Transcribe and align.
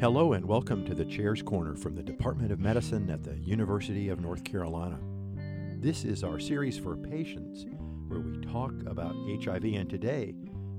Hello 0.00 0.32
and 0.32 0.44
welcome 0.44 0.84
to 0.84 0.94
the 0.94 1.04
Chair's 1.04 1.40
Corner 1.40 1.76
from 1.76 1.94
the 1.94 2.02
Department 2.02 2.50
of 2.50 2.58
Medicine 2.58 3.08
at 3.10 3.22
the 3.22 3.38
University 3.38 4.08
of 4.08 4.20
North 4.20 4.42
Carolina. 4.42 4.98
This 5.80 6.04
is 6.04 6.24
our 6.24 6.40
series 6.40 6.76
for 6.76 6.96
patients 6.96 7.64
where 8.08 8.18
we 8.18 8.36
talk 8.44 8.72
about 8.86 9.14
HIV, 9.28 9.64
and 9.64 9.88
today 9.88 10.34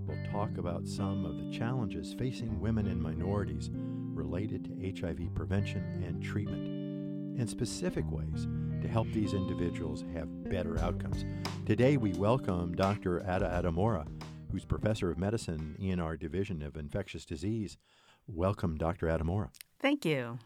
we'll 0.06 0.32
talk 0.32 0.58
about 0.58 0.86
some 0.86 1.26
of 1.26 1.38
the 1.38 1.58
challenges 1.58 2.14
facing 2.14 2.60
women 2.60 2.88
and 2.88 3.02
minorities 3.02 3.70
related 3.74 4.66
to 4.66 5.02
HIV 5.02 5.34
prevention 5.34 6.04
and 6.06 6.22
treatment, 6.22 7.40
and 7.40 7.50
specific 7.50 8.04
ways 8.12 8.48
to 8.82 8.88
help 8.90 9.08
these 9.14 9.34
individuals 9.34 10.04
have 10.14 10.50
better 10.50 10.78
outcomes. 10.82 11.24
Today 11.66 11.96
we 11.96 12.12
welcome 12.14 12.76
Dr. 12.76 13.22
Adaora 13.22 13.64
Adimora, 13.64 14.08
who's 14.52 14.66
professor 14.66 15.10
of 15.10 15.18
medicine 15.18 15.78
in 15.80 16.02
our 16.02 16.18
Division 16.18 16.62
of 16.62 16.76
Infectious 16.76 17.26
Disease. 17.26 17.78
Welcome, 18.28 18.78
Dr. 18.78 19.08
Adimora. 19.08 19.50
Thank 19.80 20.06
you. 20.06 20.40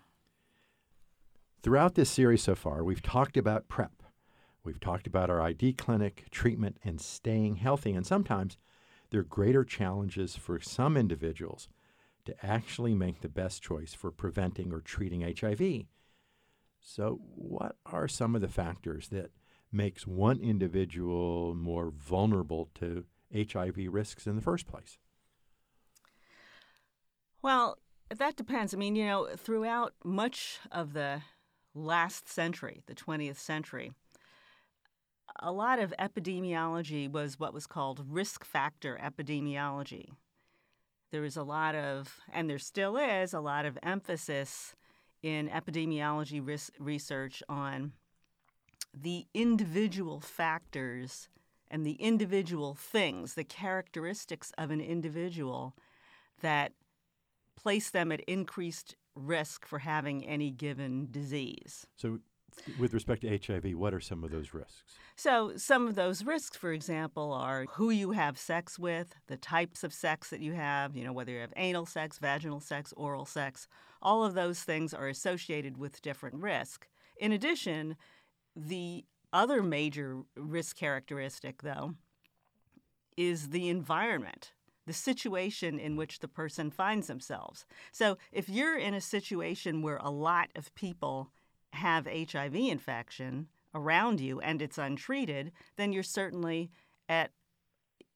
Throughout 1.62 1.96
this 1.96 2.10
series 2.10 2.44
so 2.44 2.56
far, 2.56 2.84
we've 2.84 3.02
talked 3.02 3.38
about 3.38 3.68
PrEP. 3.68 4.04
We've 4.64 4.80
talked 4.80 5.08
about 5.08 5.30
our 5.30 5.42
ID 5.42 5.74
clinic, 5.74 6.26
treatment, 6.32 6.78
and 6.84 7.00
staying 7.00 7.58
healthy. 7.58 7.94
And 7.94 8.06
sometimes 8.06 8.58
there 9.10 9.22
are 9.22 9.24
greater 9.24 9.64
challenges 9.64 10.36
for 10.36 10.60
some 10.60 10.98
individuals 10.98 11.68
to 12.26 12.46
actually 12.46 12.94
make 12.94 13.22
the 13.22 13.30
best 13.30 13.64
choice 13.64 13.94
for 13.94 14.12
preventing 14.12 14.72
or 14.72 14.82
treating 14.82 15.22
HIV. 15.22 15.86
So, 16.82 17.20
what 17.36 17.76
are 17.86 18.08
some 18.08 18.36
of 18.36 18.42
the 18.42 18.48
factors 18.48 19.10
that 19.10 19.32
makes 19.72 20.08
one 20.08 20.40
individual 20.40 21.56
more 21.56 21.92
vulnerable 21.92 22.70
to 22.76 23.06
HIV 23.34 23.78
risks 23.90 24.28
in 24.28 24.36
the 24.36 24.42
first 24.42 24.68
place? 24.68 24.98
Well, 27.42 27.78
that 28.16 28.36
depends. 28.36 28.74
I 28.74 28.78
mean, 28.78 28.96
you 28.96 29.06
know, 29.06 29.30
throughout 29.38 29.94
much 30.04 30.60
of 30.72 30.94
the 30.94 31.22
last 31.74 32.28
century, 32.28 32.82
the 32.88 32.96
20th 32.96 33.38
century, 33.38 33.94
a 35.40 35.52
lot 35.52 35.80
of 35.80 35.94
epidemiology 35.98 37.10
was 37.10 37.40
what 37.40 37.54
was 37.54 37.66
called 37.68 38.04
risk 38.10 38.44
factor 38.44 39.00
epidemiology. 39.02 40.10
There 41.12 41.22
was 41.22 41.38
a 41.38 41.44
lot 41.44 41.76
of, 41.76 42.20
and 42.32 42.50
there 42.50 42.60
still 42.60 42.98
is, 42.98 43.34
a 43.34 43.40
lot 43.40 43.66
of 43.66 43.78
emphasis 43.82 44.76
in 45.24 45.50
epidemiology 45.50 46.42
research 46.80 47.44
on 47.48 47.94
the 48.94 49.28
individual 49.34 50.20
factors 50.20 51.30
and 51.72 51.86
the 51.86 51.94
individual 51.94 52.74
things, 52.74 53.36
the 53.36 53.44
characteristics 53.44 54.52
of 54.58 54.72
an 54.72 54.82
individual 54.82 55.76
that 56.42 56.74
place 57.62 57.90
them 57.90 58.12
at 58.12 58.22
increased 58.22 58.96
risk 59.16 59.66
for 59.66 59.80
having 59.80 60.26
any 60.26 60.52
given 60.52 61.08
disease. 61.12 61.86
So, 61.96 62.20
with 62.80 62.94
respect 62.94 63.22
to 63.22 63.30
HIV, 63.30 63.78
what 63.78 63.94
are 63.94 64.00
some 64.00 64.24
of 64.24 64.32
those 64.32 64.54
risks? 64.54 64.96
So, 65.16 65.54
some 65.56 65.88
of 65.88 65.96
those 65.96 66.24
risks, 66.24 66.58
for 66.58 66.72
example, 66.72 67.34
are 67.34 67.66
who 67.72 67.90
you 67.90 68.12
have 68.12 68.38
sex 68.38 68.80
with, 68.80 69.16
the 69.28 69.38
types 69.38 69.84
of 69.84 69.94
sex 69.94 70.30
that 70.30 70.42
you 70.42 70.54
have, 70.54 70.96
you 70.96 71.04
know, 71.04 71.14
whether 71.14 71.32
you 71.32 71.40
have 71.40 71.54
anal 71.58 71.86
sex, 71.86 72.18
vaginal 72.18 72.60
sex, 72.60 72.94
oral 72.96 73.26
sex. 73.26 73.68
All 74.02 74.24
of 74.24 74.34
those 74.34 74.62
things 74.62 74.94
are 74.94 75.08
associated 75.08 75.78
with 75.78 76.02
different 76.02 76.36
risk. 76.36 76.88
In 77.18 77.32
addition, 77.32 77.98
the 78.56 79.06
other 79.32 79.62
major 79.62 80.22
risk 80.36 80.78
characteristic, 80.78 81.62
though, 81.62 81.96
is 83.18 83.50
the 83.50 83.68
environment 83.68 84.54
the 84.90 84.94
situation 84.94 85.78
in 85.78 85.96
which 85.96 86.18
the 86.18 86.28
person 86.28 86.72
finds 86.72 87.06
themselves. 87.06 87.64
So 87.92 88.18
if 88.32 88.50
you're 88.50 88.76
in 88.76 88.96
a 88.96 89.02
situation 89.02 89.84
where 89.84 89.98
a 89.98 90.10
lot 90.10 90.50
of 90.56 90.74
people 90.74 91.30
have 91.74 92.08
HIV 92.08 92.56
infection 92.56 93.50
around 93.76 94.20
you 94.20 94.40
and 94.40 94.64
it's 94.64 94.80
untreated, 94.80 95.52
then 95.78 95.94
you're 95.94 96.02
certainly 96.02 96.72
at 97.08 97.30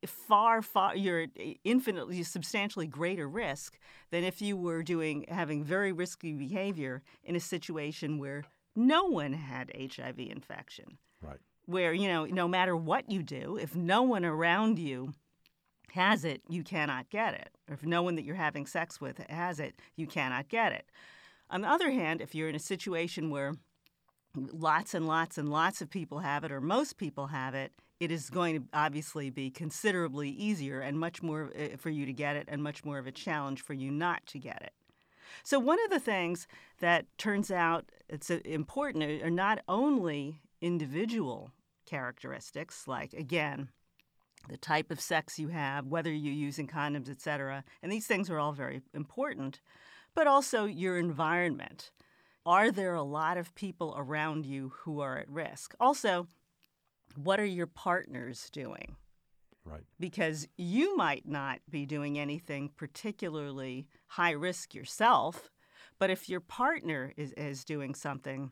far 0.08 0.64
far 0.64 0.96
you're 0.96 1.28
infinitely 1.64 2.24
substantially 2.24 2.88
greater 2.88 3.30
risk 3.30 3.78
than 4.10 4.24
if 4.24 4.42
you 4.42 4.58
were 4.58 4.82
doing 4.82 5.26
having 5.28 5.64
very 5.64 5.92
risky 5.92 6.34
behavior 6.34 7.04
in 7.24 7.36
a 7.36 7.40
situation 7.40 8.18
where 8.18 8.46
no 8.76 9.04
one 9.04 9.34
had 9.34 9.72
HIV 9.78 10.18
infection. 10.18 10.98
Right. 11.22 11.38
Where, 11.68 11.94
you 11.94 12.08
know, 12.08 12.26
no 12.26 12.48
matter 12.48 12.76
what 12.76 13.12
you 13.12 13.22
do, 13.22 13.58
if 13.62 13.76
no 13.76 14.02
one 14.02 14.26
around 14.26 14.80
you 14.80 15.14
has 15.94 16.26
it, 16.26 16.42
you 16.50 16.64
cannot 16.64 17.10
get 17.12 17.36
it. 17.36 17.50
Or 17.70 17.76
if 17.76 17.86
no 17.86 18.02
one 18.02 18.16
that 18.16 18.26
you're 18.26 18.36
having 18.36 18.66
sex 18.66 19.00
with 19.00 19.20
has 19.30 19.60
it, 19.60 19.76
you 19.96 20.08
cannot 20.08 20.50
get 20.50 20.72
it. 20.72 20.88
On 21.52 21.62
the 21.62 21.70
other 21.70 21.92
hand, 21.92 22.20
if 22.20 22.34
you're 22.34 22.50
in 22.50 22.56
a 22.56 22.60
situation 22.60 23.30
where 23.30 23.54
lots 24.36 24.96
and 24.96 25.08
lots 25.08 25.38
and 25.38 25.50
lots 25.50 25.82
of 25.82 25.92
people 25.92 26.20
have 26.20 26.44
it, 26.44 26.52
or 26.52 26.60
most 26.60 26.98
people 26.98 27.28
have 27.28 27.54
it, 27.54 27.72
it 28.00 28.10
is 28.10 28.32
going 28.32 28.56
to 28.56 28.68
obviously 28.74 29.30
be 29.30 29.52
considerably 29.52 30.30
easier 30.30 30.80
and 30.82 31.00
much 31.00 31.22
more 31.22 31.52
eh, 31.54 31.76
for 31.78 31.92
you 31.92 32.08
to 32.08 32.14
get 32.14 32.36
it, 32.36 32.48
and 32.48 32.64
much 32.64 32.84
more 32.84 32.98
of 32.98 33.06
a 33.06 33.12
challenge 33.12 33.62
for 33.62 33.74
you 33.74 33.92
not 33.92 34.26
to 34.26 34.40
get 34.40 34.64
it. 34.64 34.74
So, 35.44 35.60
one 35.60 35.78
of 35.86 35.92
the 35.92 36.00
things 36.00 36.48
that 36.80 37.06
turns 37.20 37.52
out 37.52 37.92
it's 38.10 38.32
uh, 38.32 38.40
important 38.46 39.04
are 39.22 39.30
not 39.30 39.60
only 39.68 40.42
individual 40.60 41.52
characteristics, 41.86 42.88
like, 42.88 43.14
again, 43.14 43.70
the 44.50 44.58
type 44.58 44.92
of 44.92 45.00
sex 45.00 45.40
you 45.40 45.50
have, 45.50 45.88
whether 45.88 46.12
you're 46.12 46.34
using 46.34 46.68
condoms, 46.68 47.10
etc. 47.10 47.64
And 47.82 47.92
these 47.92 48.08
things 48.08 48.30
are 48.30 48.40
all 48.40 48.52
very 48.52 48.82
important, 48.94 49.62
but 50.16 50.28
also 50.28 50.66
your 50.66 50.98
environment. 50.98 51.92
Are 52.46 52.72
there 52.72 52.94
a 52.94 53.04
lot 53.04 53.38
of 53.38 53.56
people 53.56 53.96
around 53.98 54.46
you 54.46 54.74
who 54.80 55.00
are 55.00 55.18
at 55.18 55.30
risk? 55.30 55.74
Also, 55.80 56.28
what 57.16 57.40
are 57.40 57.46
your 57.46 57.68
partners 57.68 58.50
doing? 58.52 58.98
Right. 59.66 59.84
Because 59.98 60.48
you 60.58 60.98
might 60.98 61.26
not 61.26 61.60
be 61.70 61.86
doing 61.86 62.20
anything 62.20 62.70
particularly 62.76 63.88
high 64.08 64.32
risk 64.32 64.76
yourself, 64.76 65.50
but 66.00 66.10
if 66.10 66.28
your 66.28 66.42
partner 66.42 67.14
is, 67.16 67.32
is 67.34 67.64
doing 67.64 67.96
something 67.96 68.52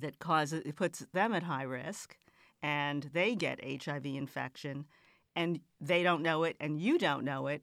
that 0.00 0.20
causes 0.20 0.62
it 0.64 0.76
puts 0.76 1.00
them 1.12 1.34
at 1.34 1.42
high 1.42 1.64
risk 1.64 2.16
and 2.62 3.10
they 3.12 3.34
get 3.34 3.84
HIV 3.84 4.06
infection, 4.06 4.86
and 5.36 5.60
they 5.80 6.02
don't 6.02 6.22
know 6.22 6.44
it 6.44 6.56
and 6.60 6.80
you 6.80 6.98
don't 6.98 7.24
know 7.24 7.46
it, 7.46 7.62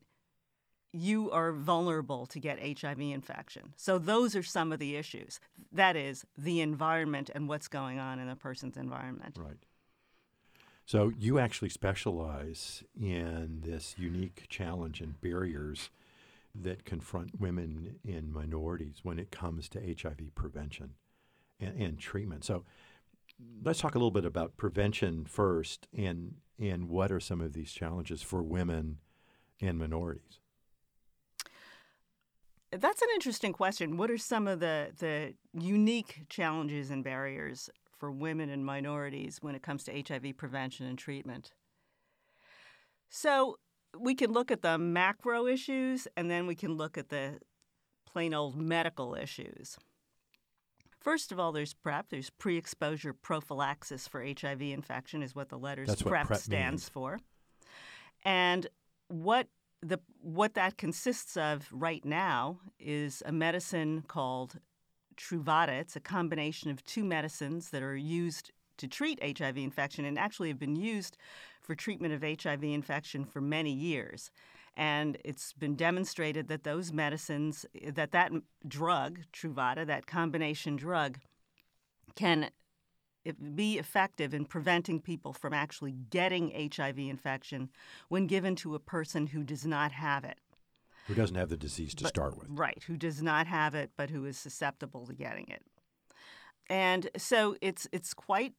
you 0.94 1.29
are 1.31 1.51
vulnerable 1.51 2.25
to 2.28 2.39
get 2.39 2.79
HIV 2.79 3.00
infection. 3.00 3.73
So, 3.75 3.97
those 3.97 4.35
are 4.35 4.44
some 4.44 4.72
of 4.72 4.79
the 4.79 4.95
issues. 4.95 5.39
That 5.72 5.95
is 5.95 6.25
the 6.38 6.61
environment 6.61 7.29
and 7.33 7.47
what's 7.47 7.67
going 7.67 8.00
on 8.00 8.19
in 8.19 8.29
a 8.29 8.35
person's 8.35 8.77
environment. 8.77 9.38
Right. 9.39 9.57
So, 10.85 11.11
you 11.17 11.39
actually 11.39 11.69
specialize 11.69 12.83
in 13.00 13.61
this 13.66 13.95
unique 13.97 14.45
challenge 14.47 15.01
and 15.01 15.19
barriers 15.19 15.89
that 16.56 16.85
confront 16.85 17.39
women 17.39 18.00
and 18.07 18.33
minorities 18.33 19.00
when 19.03 19.19
it 19.19 19.29
comes 19.29 19.69
to 19.69 19.79
HIV 19.79 20.33
prevention 20.33 20.94
and, 21.59 21.79
and 21.79 22.00
treatment. 22.00 22.45
So, 22.45 22.63
let's 23.61 23.79
talk 23.79 23.95
a 23.95 23.97
little 23.97 24.11
bit 24.11 24.25
about 24.25 24.57
prevention 24.57 25.25
first 25.25 25.88
and 25.95 26.35
and 26.59 26.90
what 26.90 27.12
are 27.12 27.19
some 27.19 27.41
of 27.41 27.53
these 27.53 27.72
challenges 27.72 28.22
for 28.22 28.41
women 28.41 28.97
and 29.62 29.78
minorities? 29.78 30.40
That's 32.72 33.01
an 33.01 33.07
interesting 33.13 33.53
question. 33.53 33.97
What 33.97 34.12
are 34.12 34.18
some 34.18 34.47
of 34.47 34.59
the, 34.59 34.90
the 34.97 35.34
unique 35.53 36.25
challenges 36.29 36.91
and 36.91 37.03
barriers 37.03 37.69
for 37.97 38.12
women 38.12 38.50
and 38.50 38.66
minorities 38.66 39.38
when 39.41 39.56
it 39.56 39.63
comes 39.63 39.84
to 39.85 40.03
HIV 40.07 40.38
prevention 40.38 40.85
and 40.85 40.97
treatment? 40.97 41.51
So, 43.09 43.57
we 43.97 44.16
can 44.16 44.31
look 44.31 44.51
at 44.51 44.62
the 44.62 44.78
macro 44.78 45.47
issues 45.47 46.07
and 46.18 46.29
then 46.29 46.45
we 46.45 46.56
can 46.56 46.74
look 46.74 46.97
at 46.97 47.09
the 47.09 47.39
plain 48.06 48.34
old 48.34 48.56
medical 48.56 49.15
issues. 49.15 49.77
First 51.07 51.31
of 51.31 51.39
all, 51.39 51.54
there's 51.54 51.74
PrEP. 51.74 52.09
There's 52.09 52.30
pre-exposure 52.31 53.13
prophylaxis 53.13 54.09
for 54.09 54.21
HIV 54.21 54.62
infection, 54.62 55.24
is 55.24 55.33
what 55.33 55.48
the 55.48 55.57
letters 55.57 55.88
That's 55.88 56.01
PrEP, 56.01 56.27
PrEP 56.27 56.38
stands 56.38 56.83
means. 56.83 56.89
for. 56.89 57.19
And 58.25 58.68
what 59.07 59.48
the 59.81 60.01
what 60.19 60.56
that 60.56 60.75
consists 60.75 61.38
of 61.38 61.69
right 61.71 62.04
now 62.04 62.59
is 62.77 63.24
a 63.25 63.31
medicine 63.31 64.04
called 64.09 64.59
Truvada. 65.15 65.80
It's 65.80 65.95
a 65.95 66.01
combination 66.01 66.71
of 66.71 66.83
two 66.83 67.06
medicines 67.06 67.69
that 67.69 67.81
are 67.81 67.95
used 67.95 68.51
to 68.75 68.86
treat 68.86 69.18
HIV 69.24 69.57
infection 69.59 70.04
and 70.04 70.19
actually 70.19 70.50
have 70.50 70.59
been 70.59 70.75
used 70.75 71.15
for 71.62 71.74
treatment 71.74 72.15
of 72.15 72.21
HIV 72.21 72.65
infection 72.65 73.24
for 73.24 73.39
many 73.39 73.71
years 73.71 74.30
and 74.77 75.18
it's 75.25 75.53
been 75.53 75.75
demonstrated 75.75 76.47
that 76.47 76.63
those 76.63 76.94
medicines 76.94 77.65
that 77.83 78.12
that 78.12 78.31
drug 78.65 79.19
Truvada 79.33 79.85
that 79.85 80.06
combination 80.06 80.75
drug 80.75 81.18
can 82.15 82.51
be 83.56 83.77
effective 83.77 84.33
in 84.33 84.45
preventing 84.45 85.01
people 85.01 85.33
from 85.33 85.53
actually 85.53 85.91
getting 85.91 86.71
HIV 86.74 87.00
infection 87.00 87.69
when 88.07 88.27
given 88.27 88.56
to 88.57 88.75
a 88.75 88.79
person 88.79 89.27
who 89.27 89.44
does 89.44 89.65
not 89.65 89.91
have 89.91 90.24
it. 90.24 90.38
Who 91.07 91.15
doesn't 91.15 91.35
have 91.35 91.50
the 91.50 91.57
disease 91.57 91.94
to 91.95 92.03
but, 92.03 92.09
start 92.09 92.38
with. 92.38 92.47
Right, 92.50 92.81
who 92.88 92.95
does 92.95 93.21
not 93.21 93.47
have 93.47 93.75
it 93.75 93.91
but 93.97 94.12
who 94.12 94.25
is 94.25 94.38
susceptible 94.38 95.07
to 95.07 95.13
getting 95.13 95.47
it. 95.50 95.63
And 96.69 97.09
so 97.18 97.56
it's 97.62 97.88
it's 97.91 98.13
quite 98.13 98.53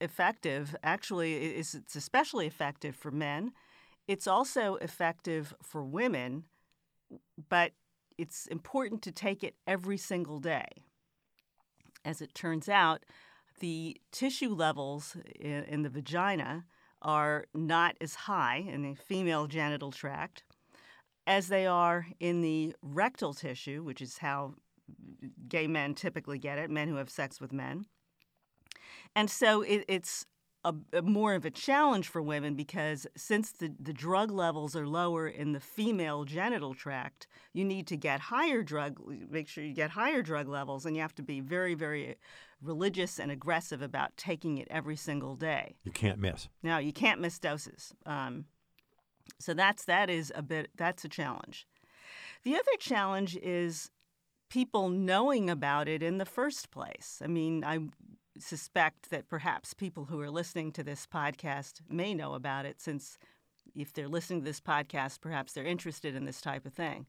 effective. 0.00 0.76
Actually, 0.82 1.36
it's, 1.36 1.74
it's 1.74 1.96
especially 1.96 2.46
effective 2.46 2.94
for 2.94 3.10
men. 3.10 3.52
It's 4.06 4.26
also 4.26 4.76
effective 4.76 5.54
for 5.62 5.82
women, 5.82 6.44
but 7.48 7.72
it's 8.18 8.46
important 8.46 9.02
to 9.02 9.12
take 9.12 9.42
it 9.42 9.56
every 9.66 9.96
single 9.96 10.38
day. 10.38 10.66
As 12.04 12.20
it 12.20 12.34
turns 12.34 12.68
out, 12.68 13.04
the 13.60 13.96
tissue 14.12 14.54
levels 14.54 15.16
in, 15.38 15.64
in 15.64 15.82
the 15.82 15.88
vagina 15.88 16.66
are 17.00 17.46
not 17.54 17.96
as 18.00 18.14
high 18.14 18.64
in 18.66 18.82
the 18.82 18.94
female 18.94 19.46
genital 19.46 19.90
tract 19.90 20.42
as 21.26 21.48
they 21.48 21.66
are 21.66 22.06
in 22.20 22.42
the 22.42 22.74
rectal 22.82 23.32
tissue, 23.32 23.82
which 23.82 24.02
is 24.02 24.18
how 24.18 24.54
gay 25.48 25.66
men 25.66 25.94
typically 25.94 26.38
get 26.38 26.58
it, 26.58 26.70
men 26.70 26.88
who 26.88 26.96
have 26.96 27.08
sex 27.08 27.40
with 27.40 27.52
men. 27.52 27.86
And 29.16 29.30
so 29.30 29.62
it, 29.62 29.84
it's 29.88 30.26
a, 30.64 30.74
a, 30.92 31.02
more 31.02 31.34
of 31.34 31.44
a 31.44 31.50
challenge 31.50 32.08
for 32.08 32.22
women 32.22 32.54
because 32.54 33.06
since 33.16 33.52
the, 33.52 33.72
the 33.78 33.92
drug 33.92 34.30
levels 34.30 34.74
are 34.74 34.86
lower 34.86 35.28
in 35.28 35.52
the 35.52 35.60
female 35.60 36.24
genital 36.24 36.74
tract, 36.74 37.26
you 37.52 37.64
need 37.64 37.86
to 37.88 37.96
get 37.96 38.20
higher 38.20 38.62
drug, 38.62 39.00
make 39.30 39.48
sure 39.48 39.62
you 39.62 39.74
get 39.74 39.90
higher 39.90 40.22
drug 40.22 40.48
levels, 40.48 40.86
and 40.86 40.96
you 40.96 41.02
have 41.02 41.14
to 41.16 41.22
be 41.22 41.40
very, 41.40 41.74
very 41.74 42.16
religious 42.62 43.18
and 43.18 43.30
aggressive 43.30 43.82
about 43.82 44.16
taking 44.16 44.58
it 44.58 44.66
every 44.70 44.96
single 44.96 45.36
day. 45.36 45.76
You 45.84 45.92
can't 45.92 46.18
miss. 46.18 46.48
No, 46.62 46.78
you 46.78 46.92
can't 46.92 47.20
miss 47.20 47.38
doses. 47.38 47.94
Um, 48.06 48.46
so 49.38 49.54
that's 49.54 49.84
that 49.84 50.10
is 50.10 50.32
a 50.34 50.42
bit 50.42 50.70
that's 50.76 51.04
a 51.04 51.08
challenge. 51.08 51.66
The 52.44 52.54
other 52.54 52.76
challenge 52.78 53.36
is 53.36 53.90
people 54.50 54.88
knowing 54.88 55.50
about 55.50 55.88
it 55.88 56.02
in 56.02 56.18
the 56.18 56.24
first 56.24 56.70
place. 56.70 57.20
I 57.22 57.26
mean, 57.26 57.64
I 57.64 57.80
suspect 58.38 59.10
that 59.10 59.28
perhaps 59.28 59.74
people 59.74 60.06
who 60.06 60.20
are 60.20 60.30
listening 60.30 60.72
to 60.72 60.82
this 60.82 61.06
podcast 61.06 61.80
may 61.88 62.14
know 62.14 62.34
about 62.34 62.66
it 62.66 62.80
since 62.80 63.18
if 63.74 63.92
they're 63.92 64.08
listening 64.08 64.40
to 64.40 64.44
this 64.44 64.60
podcast, 64.60 65.20
perhaps 65.20 65.52
they're 65.52 65.64
interested 65.64 66.14
in 66.14 66.24
this 66.24 66.40
type 66.40 66.66
of 66.66 66.72
thing. 66.72 67.06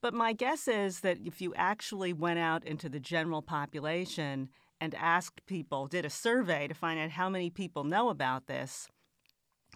But 0.00 0.14
my 0.14 0.32
guess 0.32 0.66
is 0.66 1.00
that 1.00 1.18
if 1.24 1.40
you 1.40 1.54
actually 1.54 2.12
went 2.12 2.38
out 2.38 2.64
into 2.64 2.88
the 2.88 3.00
general 3.00 3.42
population 3.42 4.48
and 4.80 4.94
asked 4.96 5.46
people, 5.46 5.86
did 5.86 6.04
a 6.04 6.10
survey 6.10 6.66
to 6.66 6.74
find 6.74 6.98
out 6.98 7.10
how 7.10 7.28
many 7.28 7.50
people 7.50 7.84
know 7.84 8.08
about 8.08 8.46
this, 8.46 8.88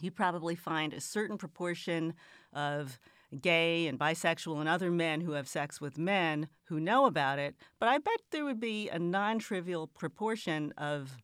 you'd 0.01 0.17
probably 0.17 0.57
find 0.57 0.93
a 0.93 1.01
certain 1.01 1.39
proportion 1.39 2.15
of 2.53 2.99
gay 3.41 3.87
and 3.87 3.99
bisexual 3.99 4.61
and 4.61 4.69
other 4.69 4.91
men 4.91 5.21
who 5.21 5.33
have 5.33 5.49
sex 5.49 5.81
with 5.81 5.99
men 5.99 6.49
who 6.65 6.81
know 6.81 7.07
about 7.07 7.39
it, 7.39 7.55
but 7.79 7.89
I 7.89 7.99
bet 7.99 8.21
there 8.31 8.45
would 8.45 8.61
be 8.61 8.89
a 8.89 8.99
non 8.99 9.39
trivial 9.39 9.87
proportion 9.87 10.73
of 10.77 11.17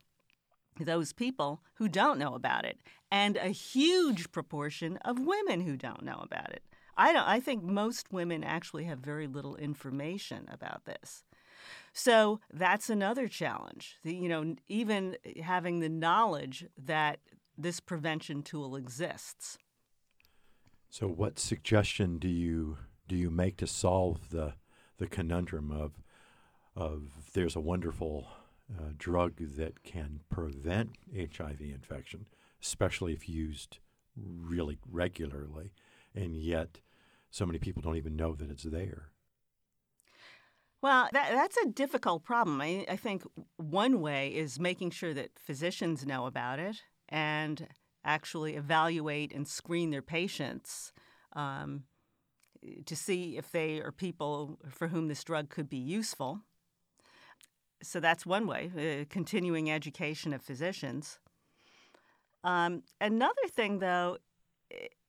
those 0.80 1.12
people 1.12 1.60
who 1.74 1.88
don't 1.88 2.18
know 2.18 2.34
about 2.34 2.64
it, 2.64 2.78
and 3.10 3.36
a 3.36 3.48
huge 3.48 4.32
proportion 4.32 4.96
of 4.98 5.18
women 5.18 5.60
who 5.60 5.76
don't 5.76 6.02
know 6.02 6.20
about 6.22 6.50
it. 6.50 6.62
I 6.96 7.12
don't 7.12 7.26
I 7.26 7.40
think 7.40 7.62
most 7.62 8.12
women 8.12 8.44
actually 8.44 8.84
have 8.84 8.98
very 8.98 9.26
little 9.26 9.56
information 9.56 10.48
about 10.50 10.84
this. 10.84 11.24
So 11.92 12.40
that's 12.52 12.90
another 12.90 13.28
challenge. 13.28 13.98
The, 14.02 14.14
you 14.14 14.28
know, 14.28 14.56
even 14.68 15.16
having 15.42 15.80
the 15.80 15.88
knowledge 15.88 16.66
that 16.76 17.20
this 17.56 17.80
prevention 17.80 18.42
tool 18.42 18.76
exists. 18.76 19.58
So, 20.92 21.08
what 21.08 21.38
suggestion 21.38 22.18
do 22.18 22.28
you 22.28 22.76
do 23.08 23.16
you 23.16 23.30
make 23.30 23.56
to 23.56 23.66
solve 23.66 24.28
the 24.28 24.52
the 24.98 25.06
conundrum 25.06 25.70
of 25.70 26.02
of 26.76 27.32
there's 27.32 27.56
a 27.56 27.60
wonderful 27.60 28.26
uh, 28.70 28.90
drug 28.98 29.36
that 29.56 29.84
can 29.84 30.20
prevent 30.28 30.90
HIV 31.16 31.62
infection, 31.62 32.26
especially 32.62 33.14
if 33.14 33.26
used 33.26 33.78
really 34.14 34.76
regularly, 34.86 35.72
and 36.14 36.36
yet 36.36 36.80
so 37.30 37.46
many 37.46 37.58
people 37.58 37.80
don't 37.80 37.96
even 37.96 38.14
know 38.14 38.34
that 38.34 38.50
it's 38.50 38.64
there. 38.64 39.08
Well, 40.82 41.08
that, 41.12 41.30
that's 41.30 41.56
a 41.56 41.68
difficult 41.68 42.22
problem. 42.22 42.60
I, 42.60 42.84
I 42.86 42.96
think 42.96 43.22
one 43.56 44.02
way 44.02 44.28
is 44.28 44.60
making 44.60 44.90
sure 44.90 45.14
that 45.14 45.38
physicians 45.38 46.04
know 46.04 46.26
about 46.26 46.58
it 46.58 46.82
and 47.08 47.66
actually 48.04 48.54
evaluate 48.54 49.32
and 49.32 49.46
screen 49.46 49.90
their 49.90 50.02
patients 50.02 50.92
um, 51.34 51.84
to 52.86 52.96
see 52.96 53.36
if 53.36 53.50
they 53.50 53.80
are 53.80 53.92
people 53.92 54.58
for 54.68 54.88
whom 54.88 55.08
this 55.08 55.24
drug 55.24 55.48
could 55.48 55.68
be 55.68 55.76
useful. 55.76 56.40
So 57.82 57.98
that's 57.98 58.24
one 58.24 58.46
way, 58.46 58.70
uh, 58.76 59.04
continuing 59.10 59.70
education 59.70 60.32
of 60.32 60.42
physicians. 60.42 61.18
Um, 62.44 62.82
another 63.00 63.48
thing, 63.48 63.80
though, 63.80 64.18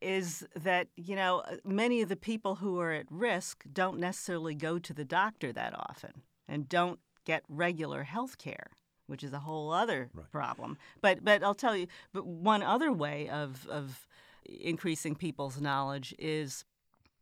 is 0.01 0.45
that 0.55 0.87
you 0.95 1.15
know 1.15 1.39
uh, 1.47 1.55
many 1.63 2.01
of 2.01 2.09
the 2.09 2.15
people 2.15 2.55
who 2.55 2.79
are 2.79 2.91
at 2.91 3.05
risk 3.09 3.63
don't 3.71 3.99
necessarily 3.99 4.55
go 4.55 4.77
to 4.77 4.93
the 4.93 5.05
doctor 5.05 5.53
that 5.53 5.73
often 5.77 6.23
and 6.47 6.67
don't 6.67 6.99
get 7.25 7.43
regular 7.47 8.03
health 8.03 8.37
care 8.37 8.71
which 9.07 9.23
is 9.23 9.33
a 9.33 9.39
whole 9.39 9.71
other 9.71 10.09
right. 10.13 10.31
problem. 10.31 10.77
But 11.01 11.23
but 11.23 11.43
I'll 11.43 11.53
tell 11.53 11.75
you, 11.75 11.87
but 12.13 12.25
one 12.25 12.63
other 12.63 12.91
way 12.91 13.29
of 13.29 13.67
of 13.67 14.07
increasing 14.45 15.15
people's 15.15 15.59
knowledge 15.59 16.13
is 16.19 16.65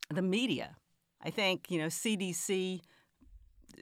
the 0.09 0.21
media. 0.21 0.75
I 1.23 1.29
think 1.29 1.69
you 1.69 1.79
know 1.79 1.87
CDC 1.87 2.81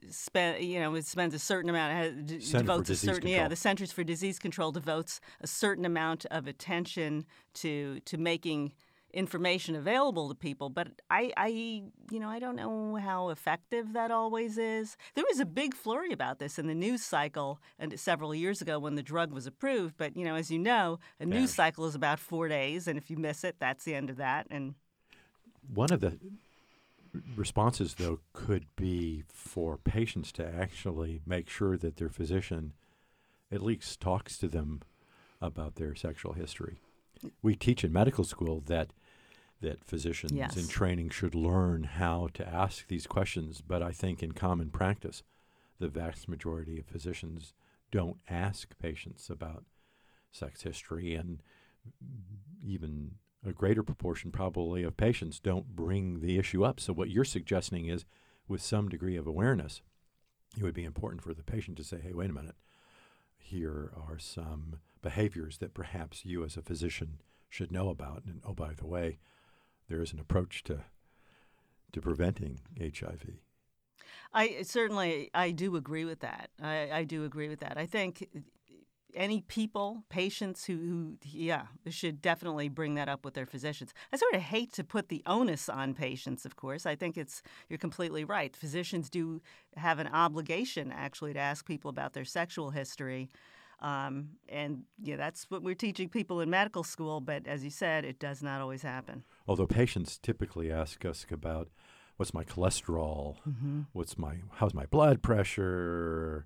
spend 0.10 0.64
you 0.64 0.80
know 0.80 0.94
it 0.96 1.06
spends 1.06 1.34
a 1.34 1.40
certain 1.40 1.70
amount 1.70 2.28
devotes 2.28 2.90
a 2.90 2.96
certain 2.96 3.22
control. 3.22 3.34
yeah 3.34 3.48
the 3.48 3.56
Centers 3.56 3.92
for 3.92 4.04
Disease 4.04 4.40
Control 4.40 4.72
devotes 4.72 5.20
a 5.42 5.48
certain 5.48 5.86
amount 5.86 6.26
of 6.28 6.48
attention 6.48 7.26
to 7.56 8.00
to 8.02 8.18
making 8.18 8.74
information 9.14 9.76
available 9.76 10.30
to 10.30 10.36
people, 10.36 10.70
but 10.70 10.88
I, 11.10 11.32
I, 11.36 11.48
you 11.48 12.20
know, 12.20 12.30
I 12.30 12.40
don't 12.40 12.56
know 12.56 12.96
how 12.96 13.30
effective 13.30 13.94
that 13.94 14.12
always 14.12 14.58
is. 14.58 14.98
There 15.16 15.26
was 15.28 15.40
a 15.40 15.46
big 15.46 15.74
flurry 15.74 16.12
about 16.12 16.40
this 16.40 16.60
in 16.60 16.68
the 16.68 16.76
news 16.76 17.04
cycle 17.04 17.60
and 17.78 18.00
several 18.00 18.36
years 18.36 18.62
ago 18.62 18.80
when 18.80 18.96
the 18.96 19.04
drug 19.04 19.32
was 19.32 19.48
approved. 19.48 19.96
But 19.98 20.16
you 20.16 20.26
know, 20.26 20.36
as 20.36 20.52
you 20.52 20.60
know, 20.60 21.00
a 21.20 21.26
news 21.26 21.54
cycle 21.54 21.86
is 21.86 21.96
about 21.96 22.20
four 22.20 22.48
days, 22.48 22.88
and 22.88 22.98
if 22.98 23.10
you 23.10 23.18
miss 23.18 23.44
it, 23.44 23.56
that's 23.60 23.84
the 23.84 23.96
end 23.96 24.10
of 24.10 24.18
that. 24.18 24.48
And 24.50 24.76
one 25.74 25.92
of 25.92 26.02
the 26.02 26.18
responses, 27.36 27.96
though, 27.96 28.20
could 28.34 28.66
be 28.76 29.24
for 29.28 29.78
patients 29.78 30.32
to 30.34 30.46
actually 30.46 31.22
make 31.26 31.50
sure 31.50 31.78
that 31.78 31.98
their 31.98 32.10
physician 32.10 32.74
at 33.52 33.62
least 33.62 34.00
talks 34.00 34.38
to 34.38 34.48
them 34.48 34.82
about 35.42 35.76
their 35.76 35.96
sexual 35.96 36.34
history. 36.34 36.80
We 37.42 37.56
teach 37.56 37.84
in 37.84 37.92
medical 37.92 38.24
school 38.24 38.62
that 38.68 38.92
that 39.62 39.84
physicians 39.84 40.32
yes. 40.32 40.56
in 40.56 40.68
training 40.68 41.10
should 41.10 41.36
learn 41.36 41.84
how 41.84 42.30
to 42.34 42.48
ask 42.48 42.88
these 42.88 43.06
questions. 43.06 43.62
But 43.62 43.84
I 43.84 43.92
think 43.92 44.24
in 44.24 44.32
common 44.32 44.70
practice, 44.70 45.24
the 45.80 45.90
vast 45.90 46.30
majority 46.30 46.80
of 46.80 46.86
physicians 46.86 47.54
don't 47.92 48.18
ask 48.30 48.78
patients 48.80 49.30
about 49.30 49.66
sex 50.32 50.62
history, 50.62 51.16
and 51.16 51.42
even 52.64 53.16
a 53.46 53.52
greater 53.52 53.84
proportion 53.84 54.32
probably 54.32 54.84
of 54.84 54.98
patients 54.98 55.40
don't 55.40 55.76
bring 55.76 56.20
the 56.20 56.38
issue 56.38 56.64
up. 56.64 56.80
So, 56.80 56.94
what 56.94 57.10
you're 57.10 57.26
suggesting 57.26 57.88
is 57.88 58.06
with 58.48 58.62
some 58.62 58.90
degree 58.90 59.16
of 59.16 59.28
awareness, 59.28 59.82
it 60.58 60.64
would 60.64 60.74
be 60.74 60.84
important 60.84 61.24
for 61.24 61.34
the 61.34 61.44
patient 61.44 61.78
to 61.78 61.84
say, 61.84 62.00
hey, 62.02 62.14
wait 62.14 62.30
a 62.30 62.34
minute, 62.34 62.56
here 63.40 63.92
are 63.96 64.20
some 64.20 64.80
behaviors 65.02 65.58
that 65.58 65.74
perhaps 65.74 66.26
you 66.26 66.44
as 66.44 66.58
a 66.58 66.62
physician 66.62 67.22
should 67.50 67.72
know 67.72 67.90
about. 67.90 68.24
And 68.26 68.42
oh, 68.46 68.54
by 68.54 68.74
the 68.74 68.86
way, 68.86 69.18
there 69.88 70.02
is 70.02 70.14
an 70.14 70.20
approach 70.20 70.64
to 70.64 70.84
to 71.92 72.02
preventing 72.02 72.60
HIV. 72.80 73.40
I 74.32 74.62
certainly 74.62 75.32
I 75.34 75.52
do 75.52 75.76
agree 75.76 76.06
with 76.06 76.20
that. 76.20 76.52
I, 76.62 76.90
I 76.92 77.04
do 77.04 77.26
agree 77.26 77.50
with 77.50 77.62
that. 77.62 77.78
I 77.78 77.88
think 77.88 78.28
any 79.14 79.42
people, 79.42 80.04
patients 80.10 80.66
who, 80.66 80.76
who, 80.76 81.18
yeah, 81.24 81.64
should 81.90 82.22
definitely 82.22 82.70
bring 82.70 82.96
that 82.96 83.10
up 83.10 83.26
with 83.26 83.34
their 83.34 83.46
physicians. 83.46 83.94
I 84.14 84.18
sort 84.18 84.34
of 84.36 84.42
hate 84.42 84.74
to 84.74 84.84
put 84.84 85.10
the 85.10 85.24
onus 85.26 85.70
on 85.70 85.94
patients, 85.94 86.46
of 86.46 86.56
course. 86.56 86.86
I 86.86 86.96
think 86.96 87.18
it's, 87.18 87.42
you're 87.70 87.80
completely 87.80 88.24
right. 88.24 88.56
Physicians 88.56 89.10
do 89.10 89.42
have 89.76 90.00
an 90.00 90.08
obligation, 90.08 90.92
actually, 90.92 91.34
to 91.34 91.40
ask 91.40 91.66
people 91.66 91.90
about 91.90 92.14
their 92.14 92.26
sexual 92.26 92.70
history. 92.70 93.30
Um, 93.82 94.32
and 94.50 94.84
yeah, 95.02 95.16
that's 95.16 95.50
what 95.50 95.64
we're 95.64 95.76
teaching 95.76 96.10
people 96.10 96.42
in 96.42 96.50
medical 96.50 96.84
school. 96.84 97.22
But 97.22 97.48
as 97.48 97.64
you 97.64 97.70
said, 97.70 98.06
it 98.06 98.20
does 98.20 98.44
not 98.44 98.62
always 98.62 98.82
happen. 98.82 99.24
Although 99.48 99.68
patients 99.68 100.18
typically 100.18 100.72
ask 100.72 101.06
us 101.06 101.26
about 101.32 101.70
what's 102.18 102.34
my 102.34 102.44
cholesterol, 102.44 103.38
mm-hmm. 103.48 103.82
what's 103.94 104.18
my 104.18 104.40
how's 104.56 104.74
my 104.74 104.86
blood 104.86 105.22
pressure. 105.22 106.46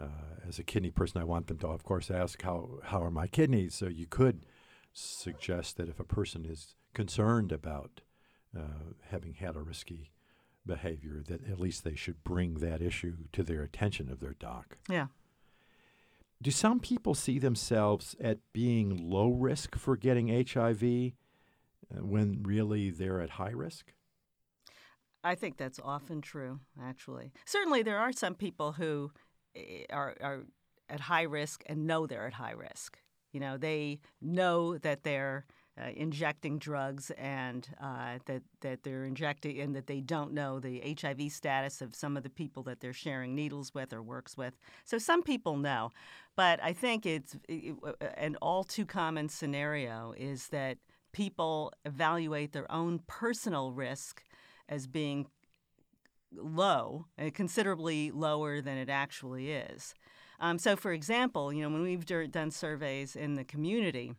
Uh, 0.00 0.08
as 0.46 0.58
a 0.58 0.62
kidney 0.62 0.90
person, 0.90 1.20
I 1.20 1.24
want 1.24 1.46
them 1.46 1.58
to, 1.58 1.68
of 1.68 1.82
course, 1.82 2.10
ask 2.10 2.42
how 2.42 2.80
how 2.84 3.02
are 3.02 3.10
my 3.10 3.26
kidneys. 3.26 3.74
So 3.74 3.86
you 3.86 4.06
could 4.06 4.44
suggest 4.92 5.76
that 5.76 5.88
if 5.88 5.98
a 5.98 6.04
person 6.04 6.44
is 6.44 6.74
concerned 6.94 7.52
about 7.52 8.02
uh, 8.56 8.92
having 9.10 9.34
had 9.34 9.56
a 9.56 9.60
risky 9.60 10.10
behavior, 10.66 11.22
that 11.28 11.48
at 11.48 11.60
least 11.60 11.84
they 11.84 11.94
should 11.94 12.24
bring 12.24 12.54
that 12.54 12.82
issue 12.82 13.16
to 13.32 13.42
their 13.42 13.62
attention 13.62 14.10
of 14.10 14.20
their 14.20 14.34
doc. 14.34 14.76
Yeah. 14.88 15.06
Do 16.42 16.50
some 16.50 16.80
people 16.80 17.14
see 17.14 17.38
themselves 17.38 18.14
at 18.20 18.38
being 18.52 19.10
low 19.10 19.30
risk 19.30 19.76
for 19.76 19.96
getting 19.96 20.28
HIV 20.28 20.82
uh, 20.82 22.04
when 22.04 22.42
really 22.42 22.90
they're 22.90 23.22
at 23.22 23.30
high 23.30 23.50
risk? 23.50 23.92
I 25.24 25.34
think 25.34 25.56
that's 25.56 25.80
often 25.82 26.20
true, 26.20 26.60
actually. 26.80 27.32
Certainly, 27.46 27.82
there 27.82 27.98
are 27.98 28.12
some 28.12 28.34
people 28.34 28.72
who 28.72 29.10
are, 29.90 30.14
are 30.20 30.44
at 30.88 31.00
high 31.00 31.22
risk 31.22 31.62
and 31.66 31.86
know 31.86 32.06
they're 32.06 32.26
at 32.26 32.34
high 32.34 32.52
risk. 32.52 32.98
You 33.32 33.40
know, 33.40 33.56
they 33.56 34.00
know 34.20 34.78
that 34.78 35.02
they're 35.02 35.44
uh, 35.78 35.90
injecting 35.94 36.58
drugs 36.58 37.10
and 37.18 37.68
uh, 37.82 38.18
that 38.24 38.42
that 38.62 38.82
they're 38.82 39.04
injecting 39.04 39.60
and 39.60 39.76
that 39.76 39.86
they 39.86 40.00
don't 40.00 40.32
know 40.32 40.58
the 40.58 40.96
HIV 40.98 41.30
status 41.30 41.82
of 41.82 41.94
some 41.94 42.16
of 42.16 42.22
the 42.22 42.30
people 42.30 42.62
that 42.62 42.80
they're 42.80 42.94
sharing 42.94 43.34
needles 43.34 43.74
with 43.74 43.92
or 43.92 44.02
works 44.02 44.38
with. 44.38 44.56
So 44.84 44.96
some 44.96 45.22
people 45.22 45.56
know, 45.56 45.90
but 46.34 46.62
I 46.62 46.72
think 46.72 47.04
it's 47.04 47.36
it, 47.48 47.74
an 48.16 48.36
all 48.40 48.64
too 48.64 48.86
common 48.86 49.28
scenario 49.28 50.14
is 50.16 50.48
that 50.48 50.78
people 51.12 51.72
evaluate 51.84 52.52
their 52.52 52.70
own 52.72 53.00
personal 53.06 53.72
risk 53.72 54.22
as 54.68 54.86
being 54.86 55.26
low, 56.38 57.06
uh, 57.18 57.30
considerably 57.32 58.10
lower 58.10 58.60
than 58.60 58.78
it 58.78 58.88
actually 58.88 59.52
is. 59.52 59.94
Um, 60.38 60.58
so, 60.58 60.76
for 60.76 60.92
example, 60.92 61.52
you 61.52 61.62
know, 61.62 61.70
when 61.70 61.82
we've 61.82 62.04
done 62.30 62.50
surveys 62.50 63.16
in 63.16 63.34
the 63.34 63.44
community, 63.44 64.12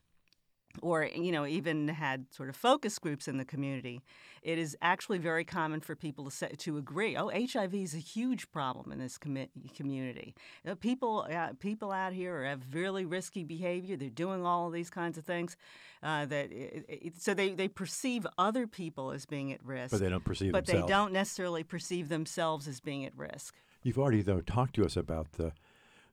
or 0.81 1.05
you 1.05 1.31
know 1.31 1.45
even 1.45 1.87
had 1.87 2.25
sort 2.31 2.49
of 2.49 2.55
focus 2.55 2.99
groups 2.99 3.27
in 3.27 3.37
the 3.37 3.45
community 3.45 4.01
it 4.41 4.57
is 4.57 4.77
actually 4.81 5.17
very 5.17 5.43
common 5.43 5.81
for 5.81 5.95
people 5.95 6.25
to 6.25 6.31
say, 6.31 6.49
to 6.57 6.77
agree 6.77 7.15
oh 7.15 7.29
hiv 7.29 7.73
is 7.73 7.93
a 7.93 7.99
huge 7.99 8.49
problem 8.51 8.91
in 8.91 8.99
this 8.99 9.17
com- 9.17 9.47
community 9.75 10.33
you 10.63 10.69
know, 10.69 10.75
people 10.75 11.27
uh, 11.31 11.49
people 11.59 11.91
out 11.91 12.13
here 12.13 12.43
have 12.43 12.61
really 12.71 13.05
risky 13.05 13.43
behavior 13.43 13.95
they're 13.95 14.09
doing 14.09 14.45
all 14.45 14.67
of 14.67 14.73
these 14.73 14.89
kinds 14.89 15.17
of 15.17 15.25
things 15.25 15.55
uh, 16.03 16.25
that 16.25 16.51
it, 16.51 16.85
it, 16.87 17.21
so 17.21 17.33
they, 17.33 17.49
they 17.49 17.67
perceive 17.67 18.27
other 18.37 18.67
people 18.67 19.11
as 19.11 19.25
being 19.25 19.51
at 19.51 19.63
risk 19.65 19.91
but 19.91 19.99
they 19.99 20.09
don't 20.09 20.25
perceive 20.25 20.51
but 20.51 20.65
themselves. 20.65 20.87
they 20.87 20.93
don't 20.93 21.13
necessarily 21.13 21.63
perceive 21.63 22.09
themselves 22.09 22.67
as 22.67 22.79
being 22.79 23.05
at 23.05 23.15
risk 23.17 23.55
you've 23.83 23.97
already 23.97 24.21
though 24.21 24.41
talked 24.41 24.75
to 24.75 24.85
us 24.85 24.95
about 24.95 25.33
the 25.33 25.51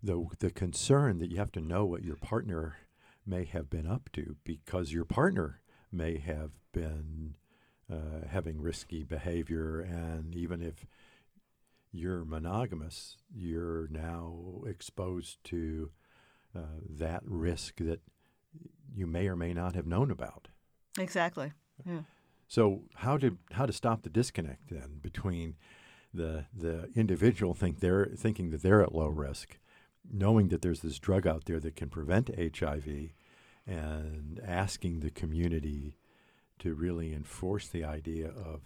the 0.05 0.27
the 0.39 0.51
concern 0.51 1.19
that 1.19 1.31
you 1.31 1.39
have 1.39 1.53
to 1.53 1.61
know 1.61 1.85
what 1.85 2.05
your 2.05 2.17
partner 2.17 2.77
may 3.27 3.45
have 3.45 3.71
been 3.71 3.87
up 3.87 4.11
to 4.13 4.37
because 4.45 4.93
your 4.93 5.05
partner 5.05 5.61
may 5.91 6.19
have 6.19 6.51
been 6.73 7.35
uh, 7.91 8.27
having 8.29 8.61
risky 8.61 9.03
behavior. 9.03 9.81
And 9.81 10.35
even 10.35 10.63
if 10.63 10.87
you're 11.95 12.25
monogamous 12.25 13.17
you're 13.35 13.87
now 13.89 14.63
exposed 14.67 15.39
to 15.45 15.91
uh, 16.57 16.81
that 16.91 17.23
risk 17.25 17.77
that 17.77 18.01
you 18.95 19.07
may 19.07 19.29
or 19.29 19.37
may 19.37 19.55
not 19.55 19.75
have 19.75 19.87
known 19.87 20.11
about. 20.11 20.49
Exactly. 20.99 21.53
Yeah. 21.87 22.01
So 22.49 22.83
how 22.97 23.17
to 23.19 23.39
how 23.53 23.67
to 23.67 23.73
stop 23.73 24.03
the 24.03 24.11
disconnect 24.11 24.71
then 24.71 24.99
between 25.01 25.55
the 26.13 26.47
the 26.55 26.91
individual 26.95 27.55
think 27.55 27.81
they're 27.81 28.11
thinking 28.17 28.51
that 28.51 28.63
they're 28.63 28.83
at 28.83 28.95
low 28.95 29.09
risk 29.09 29.59
knowing 30.11 30.49
that 30.49 30.63
there's 30.63 30.81
this 30.81 30.99
drug 30.99 31.27
out 31.27 31.45
there 31.47 31.61
that 31.61 31.77
can 31.77 31.89
prevent 31.89 32.31
HIV 32.59 33.11
and 33.67 34.41
asking 34.47 35.01
the 35.01 35.11
community 35.11 35.97
to 36.59 36.75
really 36.75 37.13
enforce 37.13 37.69
the 37.69 37.85
idea 37.85 38.29
of 38.29 38.63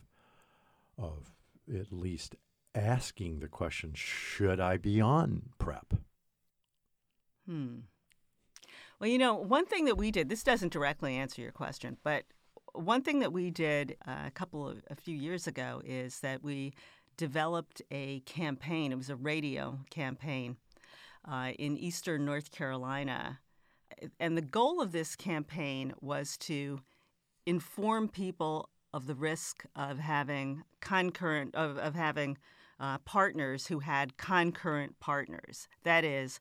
of 0.98 1.32
at 1.72 1.92
least 1.92 2.34
asking 2.74 3.40
the 3.40 3.48
question 3.48 3.92
should 3.94 4.60
I 4.60 4.76
be 4.76 5.00
on 5.00 5.50
PrEP? 5.58 5.94
Hmm. 7.46 7.78
Well, 9.00 9.08
you 9.08 9.18
know, 9.18 9.34
one 9.34 9.64
thing 9.64 9.84
that 9.84 9.96
we 9.96 10.10
did, 10.10 10.28
this 10.28 10.42
doesn't 10.42 10.72
directly 10.72 11.14
answer 11.14 11.40
your 11.40 11.52
question, 11.52 11.96
but 12.02 12.24
one 12.72 13.02
thing 13.02 13.20
that 13.20 13.32
we 13.32 13.50
did 13.50 13.96
uh, 14.06 14.24
a 14.26 14.30
couple 14.30 14.68
of 14.68 14.82
a 14.90 14.96
few 14.96 15.16
years 15.16 15.46
ago 15.46 15.80
is 15.84 16.20
that 16.20 16.42
we 16.42 16.74
developed 17.16 17.80
a 17.90 18.20
campaign. 18.20 18.92
It 18.92 18.98
was 18.98 19.10
a 19.10 19.16
radio 19.16 19.78
campaign 19.90 20.56
uh, 21.24 21.52
in 21.58 21.76
eastern 21.76 22.24
North 22.24 22.50
Carolina. 22.50 23.40
And 24.20 24.36
the 24.36 24.42
goal 24.42 24.80
of 24.80 24.92
this 24.92 25.16
campaign 25.16 25.92
was 26.00 26.36
to 26.38 26.80
inform 27.46 28.08
people 28.08 28.68
of 28.92 29.06
the 29.06 29.14
risk 29.14 29.64
of 29.74 29.98
having 29.98 30.62
concurrent 30.80 31.54
of, 31.54 31.78
of 31.78 31.94
having 31.94 32.38
uh, 32.80 32.98
partners 32.98 33.66
who 33.66 33.80
had 33.80 34.16
concurrent 34.16 34.98
partners. 35.00 35.68
That 35.82 36.04
is, 36.04 36.40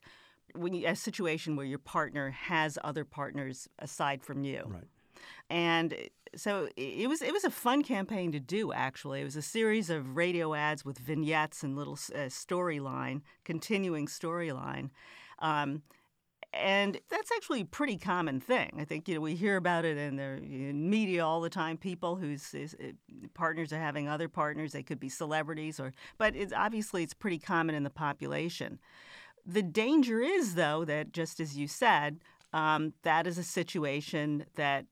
when 0.54 0.72
you, 0.74 0.86
a 0.86 0.94
situation 0.94 1.56
where 1.56 1.66
your 1.66 1.78
partner 1.78 2.30
has 2.30 2.78
other 2.84 3.04
partners 3.04 3.68
aside 3.78 4.22
from 4.22 4.44
you. 4.44 4.64
Right. 4.66 4.84
And 5.50 5.94
so 6.36 6.68
it 6.76 7.08
was 7.08 7.22
it 7.22 7.32
was 7.32 7.44
a 7.44 7.50
fun 7.50 7.82
campaign 7.82 8.32
to 8.32 8.40
do. 8.40 8.72
Actually, 8.72 9.20
it 9.20 9.24
was 9.24 9.36
a 9.36 9.42
series 9.42 9.90
of 9.90 10.16
radio 10.16 10.54
ads 10.54 10.84
with 10.84 10.98
vignettes 10.98 11.62
and 11.62 11.76
little 11.76 11.98
uh, 12.14 12.28
storyline, 12.28 13.22
continuing 13.44 14.06
storyline. 14.06 14.90
Um, 15.40 15.82
and 16.52 16.98
that's 17.10 17.30
actually 17.30 17.60
a 17.60 17.66
pretty 17.66 17.96
common 17.98 18.40
thing. 18.40 18.78
I 18.78 18.84
think 18.84 19.06
you 19.06 19.16
know 19.16 19.20
we 19.20 19.34
hear 19.34 19.56
about 19.56 19.84
it 19.84 19.98
in 19.98 20.16
the 20.16 20.36
in 20.38 20.88
media 20.88 21.24
all 21.24 21.40
the 21.40 21.50
time. 21.50 21.76
People 21.76 22.16
whose 22.16 22.54
is, 22.54 22.74
uh, 22.74 22.92
partners 23.34 23.72
are 23.72 23.80
having 23.80 24.08
other 24.08 24.28
partners. 24.28 24.72
They 24.72 24.82
could 24.82 25.00
be 25.00 25.08
celebrities, 25.08 25.78
or 25.78 25.92
but 26.16 26.34
it's 26.34 26.52
obviously 26.52 27.02
it's 27.02 27.14
pretty 27.14 27.38
common 27.38 27.74
in 27.74 27.82
the 27.82 27.90
population. 27.90 28.78
The 29.44 29.62
danger 29.62 30.20
is, 30.20 30.54
though, 30.54 30.84
that 30.84 31.12
just 31.12 31.40
as 31.40 31.56
you 31.56 31.68
said, 31.68 32.20
um, 32.52 32.94
that 33.02 33.26
is 33.26 33.38
a 33.38 33.42
situation 33.42 34.44
that 34.56 34.86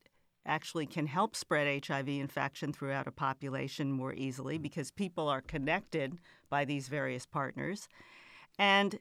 actually 0.47 0.87
can 0.87 1.07
help 1.07 1.37
spread 1.37 1.85
HIV 1.87 2.09
infection 2.09 2.73
throughout 2.73 3.07
a 3.07 3.13
population 3.13 3.93
more 3.93 4.15
easily 4.15 4.59
mm. 4.59 4.63
because 4.63 4.91
people 4.91 5.29
are 5.29 5.41
connected 5.41 6.19
by 6.49 6.65
these 6.65 6.89
various 6.89 7.27
partners. 7.27 7.89
And 8.59 8.99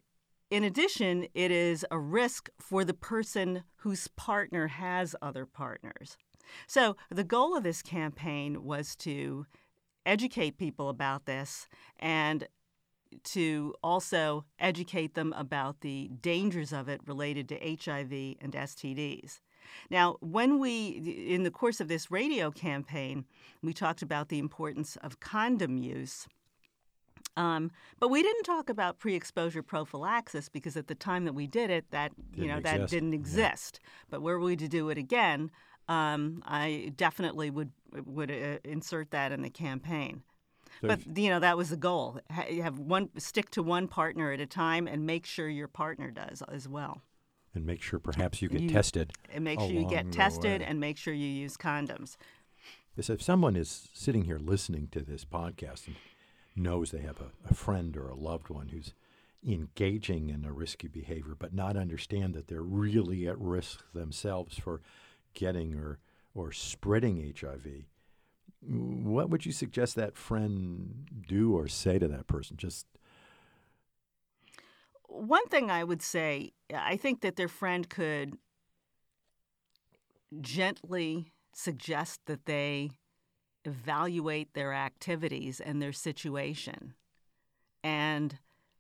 in 0.52 0.64
addition, 0.64 1.28
it 1.34 1.52
is 1.52 1.86
a 1.90 2.00
risk 2.00 2.50
for 2.60 2.84
the 2.84 2.94
person 2.94 3.64
whose 3.78 4.08
partner 4.10 4.68
has 4.68 5.16
other 5.22 5.46
partners. 5.46 6.18
So, 6.68 6.96
the 7.10 7.24
goal 7.24 7.58
of 7.58 7.64
this 7.64 7.82
campaign 7.82 8.64
was 8.64 8.96
to 8.98 9.48
educate 10.06 10.58
people 10.58 10.90
about 10.90 11.26
this 11.26 11.68
and 11.98 12.48
to 13.24 13.74
also 13.84 14.46
educate 14.60 15.16
them 15.16 15.34
about 15.34 15.82
the 15.82 16.12
dangers 16.22 16.72
of 16.72 16.88
it 16.90 17.02
related 17.08 17.50
to 17.50 17.56
HIV 17.56 18.38
and 18.42 18.54
STDs. 18.54 19.40
Now, 19.90 20.18
when 20.22 20.60
we, 20.60 21.28
in 21.28 21.44
the 21.44 21.52
course 21.52 21.80
of 21.80 21.88
this 21.88 22.12
radio 22.12 22.52
campaign, 22.52 23.26
we 23.62 23.74
talked 23.74 24.02
about 24.02 24.30
the 24.30 24.40
importance 24.40 24.98
of 24.98 25.20
condom 25.20 25.78
use. 25.78 26.28
Um, 27.38 27.72
but 28.00 28.10
we 28.10 28.24
didn't 28.24 28.44
talk 28.44 28.70
about 28.70 29.00
pre-exposure 29.00 29.62
prophylaxis 29.62 30.48
because 30.48 30.78
at 30.78 30.88
the 30.88 30.96
time 30.96 31.26
that 31.26 31.34
we 31.34 31.48
did 31.48 31.70
it, 31.70 31.86
that 31.92 32.14
didn't 32.32 32.44
you 32.44 32.48
know 32.50 32.58
exist. 32.58 32.78
that 32.78 32.90
didn't 32.90 33.14
exist. 33.14 33.80
Yeah. 33.82 33.90
But 34.10 34.22
were 34.22 34.40
we 34.40 34.56
to 34.56 34.68
do 34.68 34.90
it 34.90 34.98
again, 34.98 35.52
um, 35.90 36.42
I 36.46 36.94
definitely 36.96 37.50
would 37.50 37.72
would 38.06 38.32
uh, 38.32 38.60
insert 38.64 39.12
that 39.12 39.32
in 39.32 39.42
the 39.42 39.50
campaign. 39.50 40.24
So 40.82 40.88
but 40.88 41.18
you 41.18 41.30
know 41.30 41.40
that 41.40 41.58
was 41.58 41.70
the 41.70 41.78
goal. 41.78 42.20
Have 42.30 42.80
one 42.80 43.10
stick 43.18 43.50
to 43.52 43.64
one 43.64 43.90
partner 43.90 44.32
at 44.32 44.40
a 44.40 44.46
time, 44.46 44.88
and 44.88 45.06
make 45.06 45.26
sure 45.26 45.50
your 45.50 45.68
partner 45.68 46.12
does 46.12 46.42
as 46.48 46.70
well 46.70 47.02
and 47.56 47.66
make 47.66 47.82
sure 47.82 48.00
perhaps 48.00 48.42
you 48.42 48.50
get 48.50 48.62
you, 48.62 48.70
tested. 48.70 49.14
And 49.34 49.44
make 49.44 49.60
sure 49.60 49.72
you 49.72 49.88
get 49.88 50.12
tested 50.12 50.62
and 50.62 50.80
make 50.80 50.98
sure 50.98 51.14
you 51.14 51.28
use 51.28 51.58
condoms. 51.58 52.18
Because 52.96 53.10
if 53.10 53.22
someone 53.22 53.56
is 53.56 53.90
sitting 53.94 54.26
here 54.26 54.40
listening 54.40 54.88
to 54.92 55.02
this 55.02 55.26
podcast 55.26 55.88
and 55.88 55.96
knows 56.56 56.92
they 56.92 57.02
have 57.02 57.20
a, 57.20 57.32
a 57.50 57.54
friend 57.54 57.98
or 57.98 58.08
a 58.08 58.16
loved 58.16 58.50
one 58.50 58.70
who's 58.70 58.94
engaging 59.46 60.30
in 60.30 60.46
a 60.46 60.52
risky 60.52 60.88
behavior, 60.88 61.36
but 61.38 61.54
not 61.54 61.76
understand 61.76 62.34
that 62.34 62.48
they're 62.48 62.62
really 62.62 63.28
at 63.28 63.40
risk 63.40 63.84
themselves 63.94 64.58
for 64.58 64.82
getting 65.34 65.76
or 65.76 66.00
or 66.36 66.52
spreading 66.52 67.34
HIV, 67.40 67.86
what 68.62 69.30
would 69.30 69.46
you 69.46 69.54
suggest 69.54 69.96
that 69.96 70.18
friend 70.18 71.08
do 71.28 71.56
or 71.56 71.68
say 71.68 71.98
to 71.98 72.08
that 72.10 72.28
person? 72.28 72.58
Just 72.58 72.86
one 75.16 75.48
thing 75.48 75.72
I 75.72 75.84
would 75.84 76.02
say, 76.02 76.54
I 76.74 76.98
think 76.98 77.22
that 77.22 77.36
their 77.36 77.48
friend 77.48 77.90
could 77.90 78.38
gently 80.42 81.34
suggest 81.54 82.22
that 82.26 82.46
they 82.46 82.92
evaluate 83.64 84.54
their 84.54 84.74
activities 84.74 85.60
and 85.60 85.82
their 85.82 85.94
situation 85.94 86.94
and 87.84 88.40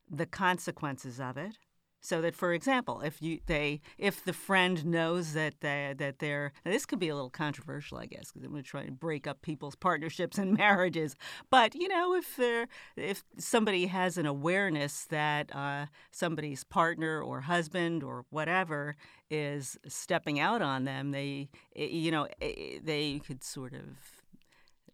the 0.10 0.25
consequences 0.25 1.20
of 1.20 1.38
it. 1.38 1.58
So 2.06 2.22
that, 2.22 2.36
for 2.36 2.54
example, 2.54 3.02
if 3.02 3.20
you 3.20 3.40
they 3.48 3.82
if 3.98 4.24
the 4.24 4.32
friend 4.32 4.86
knows 4.86 5.34
that 5.34 5.62
they, 5.62 5.96
that 5.98 6.20
they're 6.20 6.54
this 6.64 6.86
could 6.86 7.00
be 7.00 7.10
a 7.10 7.16
little 7.16 7.32
controversial, 7.32 7.98
I 7.98 8.06
guess, 8.06 8.32
because 8.32 8.46
I'm 8.46 8.52
going 8.52 8.64
to 8.64 8.70
try 8.70 8.86
to 8.86 8.92
break 8.92 9.26
up 9.26 9.42
people's 9.42 9.76
partnerships 9.76 10.38
and 10.38 10.54
marriages. 10.58 11.16
But 11.50 11.74
you 11.74 11.88
know, 11.88 12.14
if 12.14 12.36
they're, 12.36 12.68
if 12.96 13.24
somebody 13.40 13.88
has 13.88 14.20
an 14.20 14.28
awareness 14.28 15.06
that 15.06 15.54
uh, 15.56 15.88
somebody's 16.12 16.64
partner 16.64 17.24
or 17.24 17.42
husband 17.42 18.04
or 18.04 18.26
whatever 18.30 18.96
is 19.32 19.76
stepping 19.88 20.40
out 20.40 20.62
on 20.62 20.84
them, 20.84 21.10
they 21.10 21.50
eh, 21.76 21.86
you 21.86 22.12
know 22.12 22.26
eh, 22.40 22.54
eh, 22.56 22.80
they 22.84 23.20
could 23.26 23.44
sort 23.44 23.74
of 23.74 23.82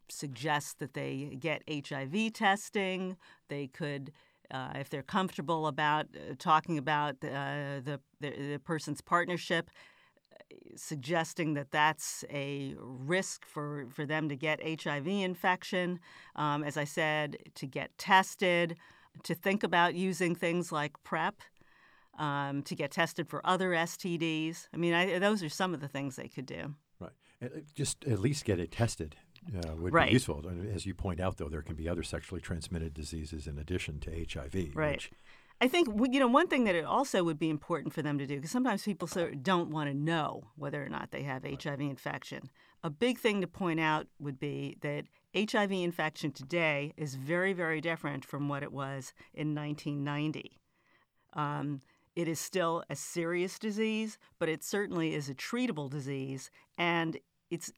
suggest 0.08 0.80
that 0.80 0.94
they 0.94 1.38
get 1.38 1.62
HIV 1.70 2.32
testing. 2.32 3.18
They 3.50 3.68
could 3.68 4.14
uh, 4.52 4.74
if 4.76 4.90
they're 4.90 5.04
comfortable 5.04 5.68
about 5.68 6.08
uh, 6.16 6.36
talking 6.38 6.78
about 6.78 7.16
uh, 7.24 7.80
the, 7.84 8.00
the, 8.20 8.30
the 8.30 8.60
person's 8.64 9.02
partnership, 9.02 9.70
suggesting 10.76 11.54
that 11.54 11.72
that's 11.72 12.26
a 12.30 12.76
risk 12.78 13.46
for, 13.46 13.88
for 13.90 14.06
them 14.06 14.30
to 14.30 14.36
get 14.36 14.60
HIV 14.84 15.08
infection. 15.08 16.00
Um, 16.36 16.64
as 16.64 16.78
I 16.78 16.84
said, 16.84 17.38
to 17.56 17.66
get 17.66 17.98
tested, 17.98 18.76
to 19.24 19.36
think 19.36 19.64
about 19.64 19.96
using 19.96 20.36
things 20.36 20.72
like 20.72 21.02
PrEP. 21.04 21.42
Um, 22.20 22.62
to 22.64 22.76
get 22.76 22.92
tested 22.92 23.30
for 23.30 23.42
other 23.48 23.72
STDs. 23.72 24.68
I 24.74 24.78
mean, 24.78 24.94
I, 24.94 25.18
those 25.18 25.42
are 25.42 25.50
some 25.50 25.74
of 25.74 25.80
the 25.80 25.88
things 25.88 26.18
they 26.18 26.28
could 26.28 26.46
do. 26.46 26.76
Right. 27.00 27.12
Just 27.74 28.04
at 28.04 28.20
least 28.20 28.44
get 28.44 28.60
it 28.60 28.70
tested 28.70 29.16
uh, 29.56 29.76
would 29.76 29.94
right. 29.94 30.08
be 30.08 30.14
useful. 30.14 30.44
As 30.74 30.86
you 30.86 30.94
point 30.94 31.20
out, 31.20 31.38
though, 31.38 31.50
there 31.50 31.62
can 31.62 31.76
be 31.76 31.90
other 31.90 32.04
sexually 32.04 32.42
transmitted 32.42 32.94
diseases 32.94 33.48
in 33.48 33.58
addition 33.58 34.00
to 34.02 34.12
HIV. 34.12 34.76
Right. 34.76 34.94
Which, 34.94 35.12
I 35.60 35.68
think 35.68 35.90
you 36.12 36.20
know 36.20 36.28
one 36.28 36.48
thing 36.48 36.64
that 36.64 36.76
it 36.76 36.86
also 36.86 37.24
would 37.24 37.38
be 37.38 37.50
important 37.50 37.94
for 37.94 38.02
them 38.02 38.18
to 38.18 38.26
do 38.26 38.36
because 38.36 38.52
sometimes 38.52 38.84
people 38.84 39.08
don't 39.42 39.70
want 39.70 39.90
to 39.90 39.96
know 39.96 40.46
whether 40.56 40.84
or 40.84 40.90
not 40.90 41.12
they 41.12 41.22
have 41.22 41.44
HIV 41.44 41.82
infection. 41.82 42.50
A 42.84 42.90
big 42.90 43.20
thing 43.20 43.42
to 43.42 43.48
point 43.48 43.80
out 43.80 44.08
would 44.20 44.40
be 44.40 44.78
that 44.82 45.06
HIV 45.36 45.72
infection 45.72 46.32
today 46.32 46.94
is 46.98 47.14
very 47.14 47.54
very 47.54 47.80
different 47.80 48.26
from 48.26 48.50
what 48.50 48.64
it 48.64 48.72
was 48.72 49.14
in 49.36 49.54
1990. 49.54 50.60
Um, 51.34 51.82
it 52.16 52.28
is 52.28 52.40
still 52.40 52.84
a 52.90 52.96
serious 52.96 53.60
disease, 53.60 54.18
but 54.40 54.50
it 54.50 54.64
certainly 54.64 55.14
is 55.14 55.30
a 55.30 55.36
treatable 55.36 55.90
disease, 55.90 56.50
and 56.78 57.18
it's 57.52 57.72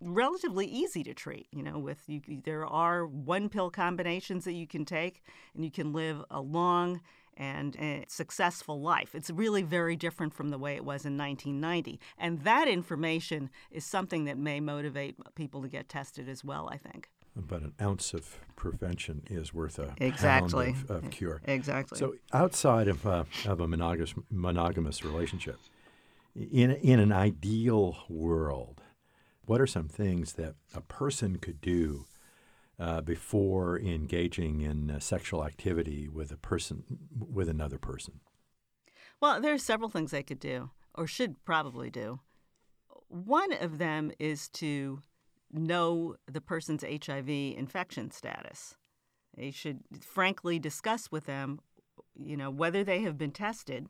relatively 0.00 0.66
easy 0.66 1.02
to 1.04 1.14
treat. 1.14 1.46
You 1.52 1.62
know, 1.62 1.78
with 1.78 2.02
you, 2.06 2.20
there 2.44 2.66
are 2.66 3.06
one 3.06 3.48
pill 3.48 3.70
combinations 3.70 4.44
that 4.44 4.52
you 4.52 4.66
can 4.66 4.84
take, 4.84 5.22
and 5.54 5.64
you 5.64 5.70
can 5.70 5.92
live 5.92 6.24
a 6.30 6.40
long 6.40 7.00
and, 7.36 7.76
and 7.76 8.04
successful 8.08 8.80
life. 8.80 9.14
It's 9.14 9.30
really 9.30 9.62
very 9.62 9.96
different 9.96 10.34
from 10.34 10.50
the 10.50 10.58
way 10.58 10.74
it 10.74 10.84
was 10.84 11.04
in 11.04 11.16
1990, 11.16 12.00
and 12.18 12.42
that 12.42 12.68
information 12.68 13.50
is 13.70 13.84
something 13.84 14.24
that 14.24 14.36
may 14.36 14.60
motivate 14.60 15.16
people 15.34 15.62
to 15.62 15.68
get 15.68 15.88
tested 15.88 16.28
as 16.28 16.44
well. 16.44 16.68
I 16.70 16.76
think. 16.76 17.08
But 17.36 17.62
an 17.62 17.72
ounce 17.80 18.14
of 18.14 18.40
prevention 18.56 19.22
is 19.30 19.54
worth 19.54 19.78
a 19.78 19.94
exactly. 19.98 20.72
pound 20.72 20.90
of, 20.90 21.04
of 21.04 21.10
cure. 21.10 21.40
Exactly. 21.44 21.96
So 21.96 22.16
outside 22.32 22.88
of, 22.88 23.06
uh, 23.06 23.24
of 23.46 23.60
a 23.60 23.68
monogamous, 23.68 24.12
monogamous 24.28 25.04
relationship, 25.04 25.58
in, 26.34 26.72
in 26.72 26.98
an 26.98 27.12
ideal 27.12 27.96
world, 28.08 28.82
what 29.48 29.60
are 29.60 29.66
some 29.66 29.88
things 29.88 30.34
that 30.34 30.54
a 30.74 30.80
person 30.82 31.38
could 31.38 31.60
do 31.60 32.04
uh, 32.78 33.00
before 33.00 33.78
engaging 33.78 34.60
in 34.60 34.90
uh, 34.90 35.00
sexual 35.00 35.44
activity 35.44 36.06
with 36.06 36.30
a 36.30 36.36
person 36.36 36.84
with 37.18 37.48
another 37.48 37.78
person? 37.78 38.20
Well, 39.20 39.40
there 39.40 39.54
are 39.54 39.58
several 39.58 39.88
things 39.88 40.10
they 40.10 40.22
could 40.22 40.38
do, 40.38 40.70
or 40.94 41.06
should 41.06 41.42
probably 41.44 41.90
do. 41.90 42.20
One 43.08 43.52
of 43.54 43.78
them 43.78 44.12
is 44.18 44.48
to 44.50 45.00
know 45.50 46.16
the 46.30 46.42
person's 46.42 46.84
HIV 46.84 47.28
infection 47.28 48.10
status. 48.10 48.74
They 49.34 49.50
should 49.50 49.80
frankly 50.00 50.58
discuss 50.58 51.10
with 51.10 51.24
them, 51.24 51.60
you 52.14 52.36
know, 52.36 52.50
whether 52.50 52.84
they 52.84 53.00
have 53.00 53.16
been 53.16 53.32
tested, 53.32 53.88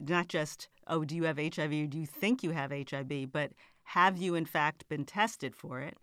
not 0.00 0.26
just, 0.26 0.68
oh, 0.88 1.04
do 1.04 1.14
you 1.14 1.24
have 1.24 1.38
HIV 1.38 1.72
or 1.72 1.86
do 1.86 1.98
you 1.98 2.06
think 2.06 2.42
you 2.42 2.50
have 2.50 2.72
HIV, 2.72 3.30
but 3.32 3.52
have 3.84 4.16
you, 4.18 4.34
in 4.34 4.46
fact, 4.46 4.88
been 4.88 5.04
tested 5.04 5.54
for 5.54 5.80
it? 5.80 5.96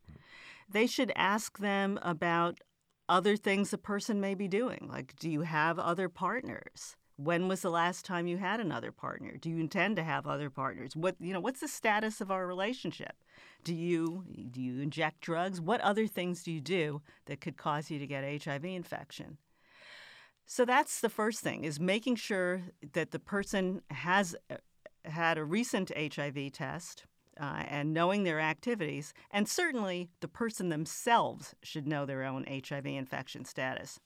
They 0.70 0.88
should 0.88 1.12
ask 1.16 1.58
them 1.58 2.00
about 2.02 2.60
other 3.08 3.36
things 3.36 3.74
a 3.74 3.78
person 3.78 4.22
may 4.22 4.36
be 4.36 4.48
doing. 4.48 4.88
Like, 4.90 5.16
do 5.20 5.30
you 5.30 5.42
have 5.42 5.80
other 5.80 6.08
partners? 6.10 6.96
When 7.18 7.50
was 7.50 7.62
the 7.62 7.72
last 7.72 8.06
time 8.06 8.28
you 8.28 8.38
had 8.38 8.62
another 8.62 8.94
partner? 8.94 9.36
Do 9.36 9.50
you 9.50 9.58
intend 9.58 9.98
to 9.98 10.04
have 10.04 10.26
other 10.26 10.50
partners? 10.50 10.96
What 10.96 11.16
you 11.20 11.34
know, 11.34 11.42
what's 11.42 11.60
the 11.60 11.68
status 11.68 12.22
of 12.22 12.32
our 12.32 12.48
relationship? 12.48 13.14
Do 13.66 13.76
you 13.76 14.24
do 14.52 14.62
you 14.62 14.80
inject 14.80 15.20
drugs? 15.20 15.60
What 15.60 15.82
other 15.82 16.08
things 16.08 16.44
do 16.44 16.52
you 16.52 16.62
do 16.62 17.02
that 17.26 17.42
could 17.42 17.58
cause 17.58 17.92
you 17.92 18.00
to 18.00 18.08
get 18.08 18.44
HIV 18.44 18.64
infection? 18.64 19.38
So 20.46 20.64
that's 20.64 21.02
the 21.02 21.10
first 21.10 21.42
thing 21.42 21.64
is 21.64 21.80
making 21.80 22.16
sure 22.16 22.62
that 22.94 23.12
the 23.12 23.20
person 23.20 23.82
has 23.92 24.36
uh, 24.50 24.56
had 25.06 25.38
a 25.38 25.44
recent 25.44 25.92
HIV 25.96 26.54
test 26.54 27.04
uh, 27.40 27.64
and 27.68 27.94
knowing 27.94 28.24
their 28.24 28.40
activities, 28.40 29.14
and 29.32 29.48
certainly 29.48 30.10
the 30.20 30.28
person 30.28 30.70
themselves 30.70 31.56
should 31.64 31.88
know 31.88 32.06
their 32.06 32.24
own 32.24 32.46
HIV 32.48 32.86
infection 32.86 33.46
status. 33.46 34.00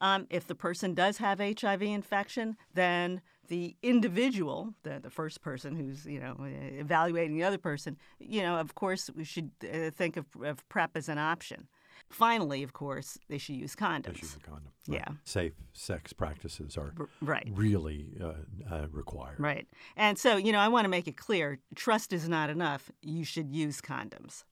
Um, 0.00 0.26
if 0.30 0.46
the 0.46 0.54
person 0.54 0.94
does 0.94 1.18
have 1.18 1.38
HIV 1.38 1.82
infection, 1.82 2.56
then 2.74 3.20
the 3.48 3.76
individual, 3.82 4.74
the, 4.82 4.98
the 5.00 5.10
first 5.10 5.42
person 5.42 5.76
who's 5.76 6.06
you 6.06 6.18
know 6.18 6.36
evaluating 6.40 7.36
the 7.36 7.44
other 7.44 7.58
person, 7.58 7.96
you 8.18 8.42
know, 8.42 8.56
of 8.56 8.74
course, 8.74 9.10
we 9.14 9.24
should 9.24 9.50
uh, 9.62 9.90
think 9.90 10.16
of, 10.16 10.26
of 10.42 10.68
PrEP 10.68 10.96
as 10.96 11.08
an 11.08 11.18
option. 11.18 11.68
Finally, 12.12 12.62
of 12.62 12.72
course, 12.72 13.18
they 13.28 13.38
should 13.38 13.56
use 13.56 13.74
condoms. 13.74 14.04
They 14.04 14.12
should 14.12 14.22
use 14.22 14.36
a 14.36 14.46
condom. 14.46 14.72
Right. 14.86 15.02
Yeah. 15.06 15.14
Safe 15.24 15.52
sex 15.72 16.12
practices 16.12 16.76
are 16.76 16.94
right. 17.20 17.48
really 17.50 18.08
uh, 18.22 18.32
uh, 18.70 18.86
required. 18.90 19.36
Right. 19.38 19.66
And 19.96 20.18
so, 20.18 20.36
you 20.36 20.52
know, 20.52 20.58
I 20.58 20.68
want 20.68 20.84
to 20.84 20.88
make 20.88 21.08
it 21.08 21.16
clear 21.16 21.58
trust 21.74 22.12
is 22.12 22.28
not 22.28 22.50
enough. 22.50 22.90
You 23.00 23.24
should 23.24 23.50
use 23.50 23.80
condoms. 23.80 24.44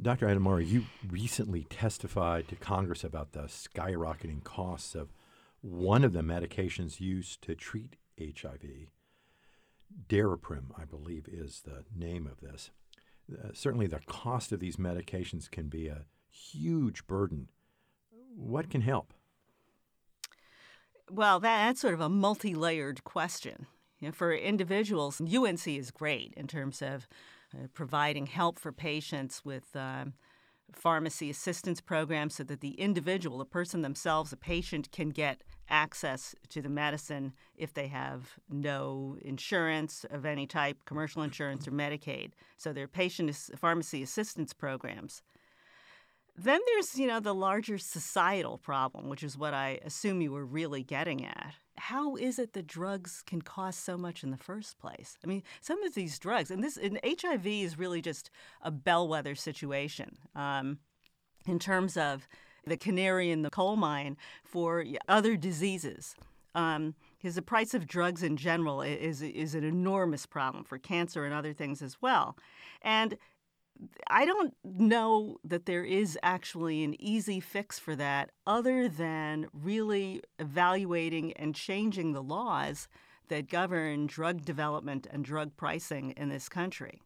Dr. 0.00 0.26
Adimora, 0.26 0.66
you 0.66 0.84
recently 1.08 1.64
testified 1.64 2.48
to 2.48 2.56
Congress 2.56 3.04
about 3.04 3.32
the 3.32 3.42
skyrocketing 3.42 4.42
costs 4.42 4.94
of 4.94 5.12
one 5.60 6.04
of 6.04 6.12
the 6.12 6.22
medications 6.22 7.00
used 7.00 7.42
to 7.42 7.54
treat 7.54 7.96
HIV. 8.18 8.88
Daraprim, 10.08 10.66
I 10.78 10.84
believe, 10.84 11.28
is 11.28 11.62
the 11.64 11.84
name 11.94 12.26
of 12.26 12.40
this. 12.40 12.70
Uh, 13.32 13.48
certainly, 13.52 13.86
the 13.86 14.00
cost 14.06 14.52
of 14.52 14.60
these 14.60 14.76
medications 14.76 15.50
can 15.50 15.68
be 15.68 15.88
a 15.88 16.06
huge 16.32 17.06
burden. 17.06 17.48
What 18.34 18.70
can 18.70 18.80
help? 18.80 19.12
Well, 21.10 21.40
that's 21.40 21.80
sort 21.80 21.94
of 21.94 22.00
a 22.00 22.08
multi 22.08 22.54
layered 22.54 23.04
question. 23.04 23.66
You 24.00 24.08
know, 24.08 24.12
for 24.12 24.34
individuals, 24.34 25.20
UNC 25.20 25.66
is 25.68 25.90
great 25.90 26.34
in 26.36 26.46
terms 26.46 26.82
of 26.82 27.06
uh, 27.54 27.66
providing 27.74 28.26
help 28.26 28.58
for 28.58 28.72
patients 28.72 29.44
with 29.44 29.76
um, 29.76 30.14
pharmacy 30.74 31.30
assistance 31.30 31.80
programs 31.80 32.34
so 32.34 32.44
that 32.44 32.60
the 32.60 32.80
individual, 32.80 33.38
the 33.38 33.44
person 33.44 33.82
themselves, 33.82 34.32
a 34.32 34.36
patient, 34.36 34.90
can 34.90 35.10
get 35.10 35.42
access 35.68 36.34
to 36.48 36.60
the 36.62 36.68
medicine 36.68 37.32
if 37.56 37.72
they 37.74 37.88
have 37.88 38.38
no 38.50 39.16
insurance 39.22 40.04
of 40.10 40.24
any 40.24 40.46
type, 40.46 40.78
commercial 40.84 41.22
insurance 41.22 41.68
or 41.68 41.72
Medicaid. 41.72 42.32
So 42.56 42.72
there 42.72 42.84
are 42.84 42.88
patient 42.88 43.34
pharmacy 43.56 44.02
assistance 44.02 44.52
programs. 44.52 45.22
Then 46.36 46.60
there's, 46.66 46.98
you 46.98 47.06
know, 47.06 47.20
the 47.20 47.34
larger 47.34 47.76
societal 47.78 48.58
problem, 48.58 49.08
which 49.08 49.22
is 49.22 49.36
what 49.36 49.52
I 49.52 49.80
assume 49.84 50.22
you 50.22 50.32
were 50.32 50.46
really 50.46 50.82
getting 50.82 51.24
at. 51.24 51.54
How 51.76 52.16
is 52.16 52.38
it 52.38 52.52
that 52.54 52.66
drugs 52.66 53.22
can 53.26 53.42
cost 53.42 53.84
so 53.84 53.98
much 53.98 54.22
in 54.22 54.30
the 54.30 54.36
first 54.36 54.78
place? 54.78 55.18
I 55.22 55.26
mean, 55.26 55.42
some 55.60 55.82
of 55.82 55.94
these 55.94 56.18
drugs, 56.18 56.50
and 56.50 56.62
this 56.62 56.76
and 56.76 56.98
HIV 57.04 57.46
is 57.46 57.78
really 57.78 58.00
just 58.00 58.30
a 58.62 58.70
bellwether 58.70 59.34
situation 59.34 60.16
um, 60.34 60.78
in 61.46 61.58
terms 61.58 61.96
of 61.96 62.28
the 62.66 62.76
canary 62.76 63.30
in 63.30 63.42
the 63.42 63.50
coal 63.50 63.76
mine 63.76 64.16
for 64.44 64.84
other 65.08 65.36
diseases. 65.36 66.14
Um, 66.54 66.94
because 67.18 67.34
the 67.36 67.42
price 67.42 67.72
of 67.72 67.86
drugs 67.86 68.22
in 68.22 68.36
general 68.36 68.82
is 68.82 69.22
is 69.22 69.54
an 69.54 69.64
enormous 69.64 70.26
problem 70.26 70.64
for 70.64 70.76
cancer 70.76 71.24
and 71.24 71.32
other 71.32 71.52
things 71.52 71.80
as 71.80 71.96
well. 72.02 72.36
And 72.82 73.16
I 74.08 74.24
don't 74.24 74.54
know 74.64 75.38
that 75.44 75.66
there 75.66 75.84
is 75.84 76.18
actually 76.22 76.84
an 76.84 77.00
easy 77.00 77.40
fix 77.40 77.78
for 77.78 77.96
that 77.96 78.30
other 78.46 78.88
than 78.88 79.46
really 79.52 80.22
evaluating 80.38 81.32
and 81.34 81.54
changing 81.54 82.12
the 82.12 82.22
laws 82.22 82.88
that 83.28 83.48
govern 83.48 84.06
drug 84.06 84.44
development 84.44 85.06
and 85.10 85.24
drug 85.24 85.56
pricing 85.56 86.12
in 86.16 86.28
this 86.28 86.48
country. 86.48 87.00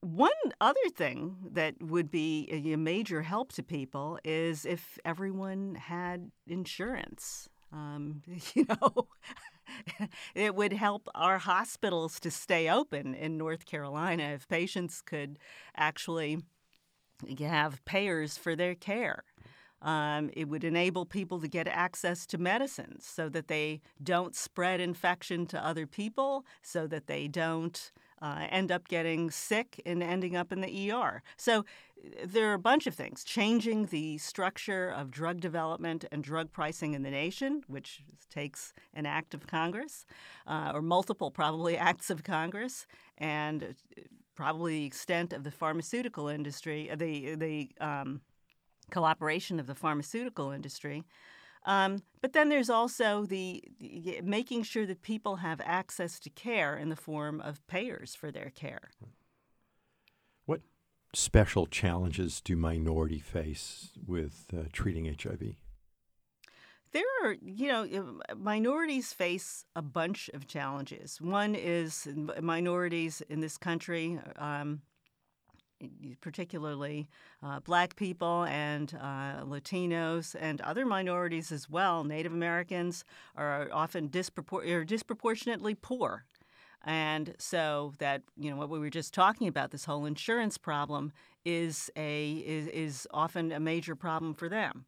One 0.00 0.30
other 0.60 0.88
thing 0.94 1.36
that 1.52 1.74
would 1.80 2.10
be 2.10 2.48
a 2.50 2.76
major 2.76 3.22
help 3.22 3.52
to 3.52 3.62
people 3.62 4.18
is 4.24 4.66
if 4.66 4.98
everyone 5.04 5.76
had 5.76 6.30
insurance. 6.46 7.48
Um, 7.72 8.22
you 8.54 8.66
know, 8.68 9.08
it 10.34 10.54
would 10.54 10.72
help 10.72 11.08
our 11.14 11.38
hospitals 11.38 12.20
to 12.20 12.30
stay 12.30 12.68
open 12.68 13.14
in 13.14 13.36
North 13.36 13.66
Carolina 13.66 14.24
if 14.34 14.48
patients 14.48 15.00
could 15.00 15.38
actually 15.76 16.38
have 17.38 17.84
payers 17.84 18.36
for 18.36 18.56
their 18.56 18.74
care. 18.74 19.24
Um, 19.82 20.30
it 20.32 20.48
would 20.48 20.64
enable 20.64 21.04
people 21.04 21.40
to 21.40 21.48
get 21.48 21.68
access 21.68 22.24
to 22.26 22.38
medicines 22.38 23.04
so 23.06 23.28
that 23.28 23.48
they 23.48 23.82
don't 24.02 24.34
spread 24.34 24.80
infection 24.80 25.44
to 25.46 25.64
other 25.64 25.86
people, 25.86 26.46
so 26.62 26.86
that 26.86 27.06
they 27.06 27.28
don't 27.28 27.92
uh, 28.24 28.46
end 28.48 28.72
up 28.72 28.88
getting 28.88 29.30
sick 29.30 29.82
and 29.84 30.02
ending 30.02 30.34
up 30.34 30.50
in 30.50 30.62
the 30.62 30.90
ER. 30.90 31.22
So 31.36 31.66
there 32.24 32.50
are 32.50 32.54
a 32.54 32.58
bunch 32.58 32.86
of 32.86 32.94
things. 32.94 33.22
Changing 33.22 33.86
the 33.86 34.16
structure 34.16 34.88
of 34.88 35.10
drug 35.10 35.40
development 35.40 36.06
and 36.10 36.24
drug 36.24 36.50
pricing 36.50 36.94
in 36.94 37.02
the 37.02 37.10
nation, 37.10 37.64
which 37.66 38.02
takes 38.30 38.72
an 38.94 39.04
act 39.04 39.34
of 39.34 39.46
Congress, 39.46 40.06
uh, 40.46 40.72
or 40.74 40.80
multiple 40.80 41.30
probably 41.30 41.76
acts 41.90 42.08
of 42.08 42.24
Congress, 42.24 42.86
and 43.18 43.74
probably 44.34 44.78
the 44.78 44.86
extent 44.86 45.34
of 45.34 45.44
the 45.44 45.50
pharmaceutical 45.50 46.28
industry, 46.28 46.90
the 46.96 47.34
the 47.34 47.68
um, 47.78 48.22
cooperation 48.90 49.60
of 49.60 49.66
the 49.66 49.74
pharmaceutical 49.74 50.50
industry. 50.50 51.04
Um, 51.64 52.02
but 52.20 52.32
then 52.32 52.48
there's 52.48 52.70
also 52.70 53.24
the, 53.26 53.62
the, 53.78 54.20
making 54.22 54.64
sure 54.64 54.86
that 54.86 55.02
people 55.02 55.36
have 55.36 55.60
access 55.64 56.18
to 56.20 56.30
care 56.30 56.76
in 56.76 56.88
the 56.88 56.96
form 56.96 57.40
of 57.40 57.66
payers 57.66 58.14
for 58.14 58.30
their 58.30 58.50
care. 58.50 58.90
What 60.46 60.60
special 61.14 61.66
challenges 61.66 62.40
do 62.40 62.56
minority 62.56 63.18
face 63.18 63.90
with 64.06 64.46
uh, 64.56 64.64
treating 64.72 65.06
HIV? 65.06 65.56
There 66.92 67.02
are, 67.24 67.36
you 67.44 67.68
know, 67.68 68.20
minorities 68.36 69.12
face 69.12 69.64
a 69.74 69.82
bunch 69.82 70.30
of 70.32 70.46
challenges. 70.46 71.20
One 71.20 71.56
is 71.56 72.08
minorities 72.40 73.20
in 73.28 73.40
this 73.40 73.58
country. 73.58 74.20
Um, 74.36 74.82
particularly 76.20 77.08
uh, 77.42 77.60
black 77.60 77.96
people 77.96 78.44
and 78.44 78.94
uh, 79.00 79.42
Latinos 79.44 80.34
and 80.38 80.60
other 80.60 80.86
minorities 80.86 81.52
as 81.52 81.68
well, 81.68 82.04
Native 82.04 82.32
Americans, 82.32 83.04
are 83.36 83.68
often 83.72 84.08
dispropor- 84.08 84.66
are 84.68 84.84
disproportionately 84.84 85.74
poor. 85.74 86.24
And 86.86 87.34
so 87.38 87.94
that 87.98 88.22
you 88.36 88.50
know 88.50 88.56
what 88.56 88.68
we 88.68 88.78
were 88.78 88.90
just 88.90 89.14
talking 89.14 89.48
about, 89.48 89.70
this 89.70 89.86
whole 89.86 90.04
insurance 90.04 90.58
problem 90.58 91.12
is 91.44 91.90
a 91.96 92.32
is, 92.32 92.66
is 92.68 93.08
often 93.10 93.52
a 93.52 93.60
major 93.60 93.96
problem 93.96 94.34
for 94.34 94.48
them. 94.48 94.84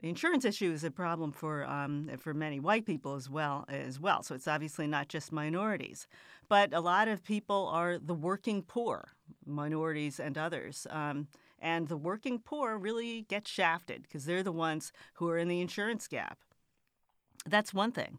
The 0.00 0.08
insurance 0.08 0.44
issue 0.44 0.70
is 0.70 0.84
a 0.84 0.90
problem 0.92 1.32
for 1.32 1.64
um, 1.64 2.08
for 2.18 2.32
many 2.32 2.60
white 2.60 2.86
people 2.86 3.14
as 3.14 3.28
well 3.28 3.64
as 3.68 3.98
well. 3.98 4.22
So 4.22 4.34
it's 4.34 4.46
obviously 4.46 4.86
not 4.86 5.08
just 5.08 5.32
minorities, 5.32 6.06
but 6.48 6.72
a 6.72 6.80
lot 6.80 7.08
of 7.08 7.24
people 7.24 7.68
are 7.72 7.98
the 7.98 8.14
working 8.14 8.62
poor, 8.62 9.08
minorities 9.44 10.20
and 10.20 10.38
others. 10.38 10.86
Um, 10.90 11.26
and 11.58 11.88
the 11.88 11.96
working 11.96 12.38
poor 12.38 12.78
really 12.78 13.22
get 13.22 13.48
shafted 13.48 14.02
because 14.02 14.24
they're 14.24 14.44
the 14.44 14.52
ones 14.52 14.92
who 15.14 15.28
are 15.28 15.38
in 15.38 15.48
the 15.48 15.60
insurance 15.60 16.06
gap. 16.06 16.38
That's 17.44 17.74
one 17.74 17.90
thing. 17.90 18.18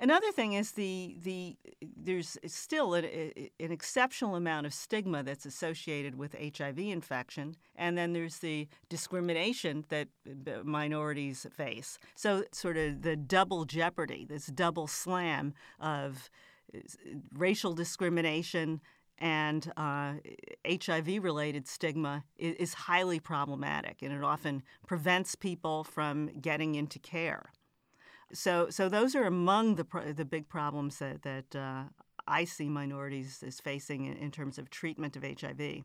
Another 0.00 0.32
thing 0.32 0.54
is 0.54 0.72
the 0.72 1.16
the 1.22 1.56
there's 1.96 2.36
still 2.46 2.94
an, 2.94 3.04
an 3.04 3.72
exceptional 3.72 4.34
amount 4.36 4.66
of 4.66 4.74
stigma 4.74 5.22
that's 5.22 5.46
associated 5.46 6.16
with 6.16 6.34
HIV 6.34 6.78
infection, 6.78 7.56
and 7.76 7.96
then 7.96 8.12
there's 8.12 8.38
the 8.38 8.68
discrimination 8.88 9.84
that 9.88 10.08
minorities 10.64 11.46
face. 11.52 11.98
So 12.14 12.44
sort 12.52 12.76
of 12.76 13.02
the 13.02 13.16
double 13.16 13.64
jeopardy, 13.64 14.24
this 14.24 14.46
double 14.46 14.86
slam 14.86 15.54
of 15.80 16.28
uh, 16.74 16.78
racial 17.32 17.72
discrimination, 17.72 18.80
and 19.18 19.72
uh, 19.76 20.14
HIV 20.66 21.22
related 21.22 21.68
stigma 21.68 22.24
is, 22.36 22.54
is, 22.56 22.74
highly 22.74 23.20
problematic 23.20 24.02
and 24.02 24.12
it 24.12 24.24
often 24.24 24.62
prevents 24.86 25.34
people 25.34 25.84
from 25.84 26.30
getting 26.40 26.74
into 26.74 26.98
care. 26.98 27.50
So, 28.34 28.68
so 28.68 28.88
those 28.88 29.14
are 29.14 29.24
among 29.24 29.76
the, 29.76 29.86
the 30.14 30.24
big 30.24 30.48
problems 30.48 30.98
that, 30.98 31.22
that 31.22 31.56
uh, 31.56 31.84
I 32.26 32.44
see 32.44 32.68
minorities 32.68 33.42
as 33.46 33.60
facing 33.60 34.04
in, 34.04 34.16
in, 34.16 34.30
terms 34.30 34.58
of 34.58 34.70
treatment 34.70 35.16
of 35.16 35.22
HIV. 35.22 35.84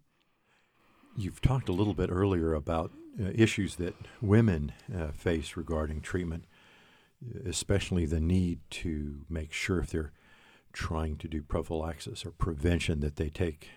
You've 1.15 1.41
talked 1.41 1.69
a 1.69 1.73
little 1.73 1.93
bit 1.93 2.09
earlier 2.11 2.53
about 2.53 2.91
uh, 3.19 3.29
issues 3.35 3.75
that 3.75 3.95
women 4.21 4.71
uh, 4.95 5.11
face 5.11 5.55
regarding 5.55 6.01
treatment, 6.01 6.45
especially 7.45 8.05
the 8.05 8.19
need 8.19 8.59
to 8.71 9.25
make 9.29 9.51
sure 9.53 9.79
if 9.79 9.91
they're 9.91 10.13
trying 10.73 11.17
to 11.17 11.27
do 11.27 11.41
prophylaxis 11.41 12.25
or 12.25 12.31
prevention 12.31 12.99
that 13.01 13.17
they 13.17 13.29
take 13.29 13.69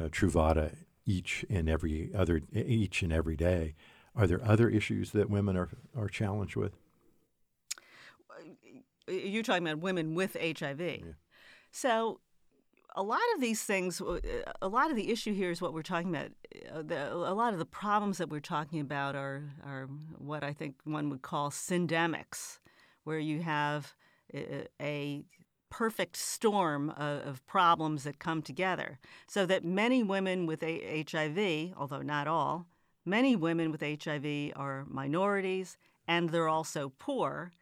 uh, 0.00 0.08
Truvada 0.08 0.74
each 1.04 1.44
and 1.50 1.68
every 1.68 2.10
other 2.14 2.42
each 2.52 3.02
and 3.02 3.12
every 3.12 3.36
day. 3.36 3.74
Are 4.14 4.26
there 4.26 4.40
other 4.44 4.68
issues 4.68 5.12
that 5.12 5.30
women 5.30 5.56
are 5.56 5.68
are 5.96 6.08
challenged 6.08 6.56
with? 6.56 6.76
You're 9.08 9.42
talking 9.42 9.66
about 9.66 9.80
women 9.80 10.14
with 10.14 10.36
HIV. 10.40 10.80
Yeah. 10.80 10.98
So 11.70 12.20
a 12.94 13.02
lot 13.02 13.20
of 13.34 13.40
these 13.40 13.62
things, 13.62 14.00
uh, 14.00 14.20
a 14.60 14.68
lot 14.68 14.90
of 14.90 14.96
the 14.96 15.10
issue 15.10 15.34
here 15.34 15.50
is 15.50 15.62
what 15.62 15.72
we're 15.72 15.82
talking 15.82 16.14
about. 16.14 16.30
Uh, 16.70 17.14
a 17.14 17.34
lot 17.34 17.52
of 17.52 17.58
the 17.58 17.64
problems 17.64 18.18
that 18.18 18.28
we're 18.28 18.40
talking 18.40 18.80
about 18.80 19.16
are, 19.16 19.44
are 19.64 19.88
what 20.18 20.44
I 20.44 20.52
think 20.52 20.76
one 20.84 21.10
would 21.10 21.22
call 21.22 21.50
syndemics, 21.50 22.58
where 23.04 23.18
you 23.18 23.42
have 23.42 23.94
a, 24.34 24.66
a 24.80 25.24
perfect 25.70 26.16
storm 26.16 26.90
of, 26.90 27.26
of, 27.26 27.46
problems 27.46 28.04
that 28.04 28.18
come 28.18 28.42
together. 28.42 28.98
So 29.26 29.46
that 29.46 29.64
many 29.64 30.02
women 30.02 30.44
with 30.44 30.60
HIV, 30.60 31.72
although 31.78 32.02
not 32.02 32.28
all, 32.28 32.66
many 33.06 33.34
women 33.36 33.72
with 33.72 33.80
HIV 33.80 34.52
are 34.54 34.84
minorities 34.86 35.78
and 36.06 36.28
they're 36.28 36.48
also 36.48 36.92
poor 36.98 37.52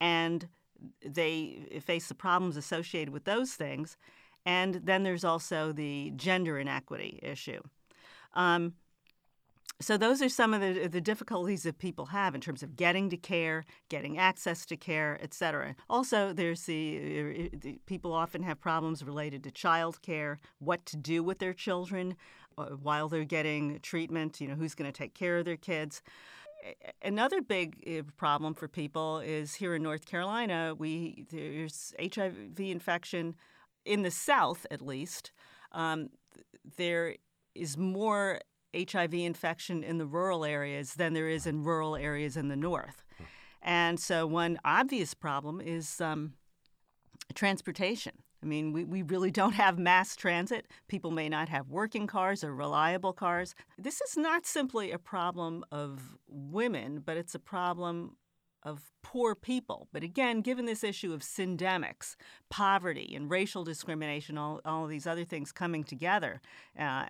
and 0.00 0.48
they 1.04 1.80
face 1.84 2.08
the 2.08 2.14
problems 2.14 2.56
associated 2.56 3.12
with 3.12 3.24
those 3.24 3.54
things. 3.54 3.96
And 4.44 4.76
then 4.84 5.02
there's 5.02 5.24
also 5.24 5.72
the 5.72 6.12
gender 6.16 6.58
inequity 6.58 7.18
issue. 7.22 7.62
Um, 8.34 8.74
so 9.80 9.98
those 9.98 10.22
are 10.22 10.28
some 10.30 10.54
of 10.54 10.60
the, 10.60 10.88
the 10.88 11.00
difficulties 11.00 11.64
that 11.64 11.78
people 11.78 12.06
have 12.06 12.34
in 12.34 12.40
terms 12.40 12.62
of 12.62 12.76
getting 12.76 13.10
to 13.10 13.16
care, 13.16 13.64
getting 13.88 14.16
access 14.16 14.64
to 14.66 14.76
care, 14.76 15.18
et 15.20 15.34
cetera. 15.34 15.74
Also, 15.90 16.32
there's 16.32 16.62
the, 16.62 17.50
the 17.52 17.78
people 17.84 18.12
often 18.12 18.42
have 18.42 18.58
problems 18.58 19.04
related 19.04 19.42
to 19.44 19.50
child 19.50 20.00
care, 20.00 20.38
what 20.60 20.86
to 20.86 20.96
do 20.96 21.22
with 21.22 21.40
their 21.40 21.52
children 21.52 22.16
uh, 22.56 22.66
while 22.80 23.08
they're 23.08 23.24
getting 23.24 23.78
treatment, 23.80 24.40
you 24.40 24.48
know, 24.48 24.54
who's 24.54 24.74
going 24.74 24.90
to 24.90 24.96
take 24.96 25.12
care 25.12 25.38
of 25.38 25.44
their 25.44 25.58
kids. 25.58 26.00
Another 27.02 27.40
big 27.40 27.82
uh, 27.86 28.02
problem 28.16 28.54
for 28.54 28.68
people 28.68 29.18
is 29.18 29.54
here 29.54 29.74
in 29.74 29.82
North 29.82 30.06
Carolina, 30.06 30.74
we 30.76 31.26
there's 31.30 31.94
HIV 32.00 32.58
infection 32.58 33.36
in 33.84 34.02
the 34.02 34.10
South, 34.10 34.66
at 34.70 34.82
least. 34.82 35.32
Um, 35.72 36.08
there 36.76 37.16
is 37.54 37.76
more 37.76 38.40
HIV 38.74 39.14
infection 39.14 39.82
in 39.82 39.98
the 39.98 40.06
rural 40.06 40.44
areas 40.44 40.94
than 40.94 41.14
there 41.14 41.28
is 41.28 41.46
in 41.46 41.62
rural 41.62 41.96
areas 41.96 42.36
in 42.36 42.48
the 42.48 42.56
north. 42.56 43.04
And 43.62 43.98
so, 43.98 44.26
one 44.26 44.58
obvious 44.64 45.14
problem 45.14 45.60
is 45.60 46.00
um, 46.00 46.34
transportation. 47.34 48.12
I 48.42 48.46
mean, 48.46 48.72
we, 48.72 48.84
we 48.84 49.02
really 49.02 49.30
don't 49.30 49.54
have 49.54 49.78
mass 49.78 50.16
transit. 50.16 50.66
People 50.88 51.10
may 51.10 51.28
not 51.28 51.48
have 51.48 51.68
working 51.68 52.06
cars 52.06 52.44
or 52.44 52.54
reliable 52.54 53.12
cars. 53.12 53.54
This 53.78 54.00
is 54.00 54.16
not 54.16 54.46
simply 54.46 54.92
a 54.92 54.98
problem 54.98 55.64
of 55.72 56.16
women, 56.28 57.02
but 57.04 57.16
it's 57.16 57.34
a 57.34 57.40
problem 57.40 58.16
of 58.62 58.90
poor 59.02 59.34
people. 59.34 59.88
But 59.92 60.02
again, 60.02 60.40
given 60.40 60.66
this 60.66 60.82
issue 60.82 61.12
of 61.12 61.20
syndemics, 61.20 62.16
poverty, 62.50 63.14
and 63.14 63.30
racial 63.30 63.64
discrimination, 63.64 64.36
all, 64.36 64.60
all 64.64 64.86
these 64.86 65.06
other 65.06 65.24
things 65.24 65.52
coming 65.52 65.84
together, 65.84 66.40
uh, 66.78 67.06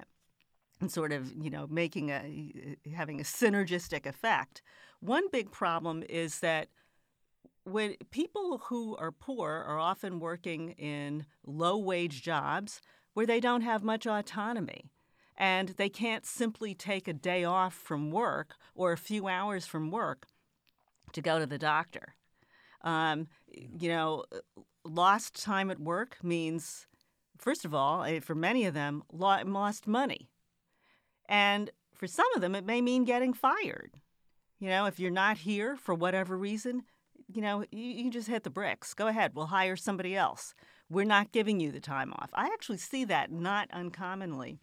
and 0.81 0.93
sort 0.93 1.13
of 1.13 1.33
you 1.43 1.49
know 1.49 1.67
making 1.69 2.11
a 2.11 2.77
having 2.95 3.21
a 3.21 3.25
synergistic 3.25 4.05
effect. 4.05 4.61
One 5.01 5.31
big 5.31 5.51
problem 5.51 6.03
is 6.09 6.41
that 6.41 6.69
when 7.67 7.97
people 8.11 8.63
who 8.69 8.97
are 8.97 9.11
poor 9.11 9.65
are 9.67 9.79
often 9.79 10.21
working 10.21 10.71
in 10.73 11.27
low 11.45 11.77
wage 11.77 12.23
jobs 12.23 12.81
where 13.15 13.27
they 13.27 13.41
don't 13.41 13.63
have 13.63 13.83
much 13.83 14.07
autonomy 14.07 14.91
and 15.37 15.71
they 15.71 15.89
can't 15.89 16.25
simply 16.25 16.75
take 16.75 17.09
a 17.09 17.13
day 17.13 17.43
off 17.45 17.75
from 17.75 18.13
work 18.13 18.55
or 18.75 18.93
a 18.93 18.97
few 18.97 19.27
hours 19.27 19.67
from 19.67 19.91
work 19.91 20.27
to 21.13 21.21
go 21.21 21.41
to 21.41 21.47
the 21.47 21.59
doctor. 21.59 22.15
Um, 22.83 23.27
you 23.49 23.89
know, 23.89 24.25
lost 24.85 25.43
time 25.43 25.71
at 25.71 25.81
work 25.81 26.19
means, 26.23 26.87
first 27.37 27.65
of 27.65 27.75
all, 27.75 28.05
eh, 28.05 28.21
for 28.21 28.37
many 28.37 28.65
of 28.67 28.75
them, 28.75 29.03
lost 29.13 29.89
money 29.89 30.29
and 31.29 31.71
for 31.93 32.07
some 32.07 32.27
of 32.37 32.43
them, 32.43 32.55
it 32.55 32.65
may 32.65 32.81
mean 32.81 33.05
getting 33.05 33.33
fired. 33.33 33.95
You 34.61 34.69
know, 34.69 34.87
if 34.87 35.01
you're 35.01 35.11
not 35.11 35.39
here 35.39 35.77
for 35.77 35.95
whatever 35.95 36.37
reason, 36.37 36.85
you 37.33 37.43
know, 37.43 37.65
you, 37.71 37.83
you 37.83 38.11
just 38.11 38.29
hit 38.29 38.45
the 38.45 38.51
bricks. 38.51 38.95
Go 38.95 39.07
ahead, 39.09 39.33
we'll 39.35 39.47
hire 39.47 39.77
somebody 39.77 40.17
else. 40.17 40.55
We're 40.89 41.05
not 41.05 41.33
giving 41.33 41.59
you 41.61 41.73
the 41.73 41.81
time 41.81 42.13
off. 42.13 42.31
I 42.35 42.47
actually 42.47 42.79
see 42.79 43.05
that 43.07 43.31
not 43.33 43.69
uncommonly 43.73 44.61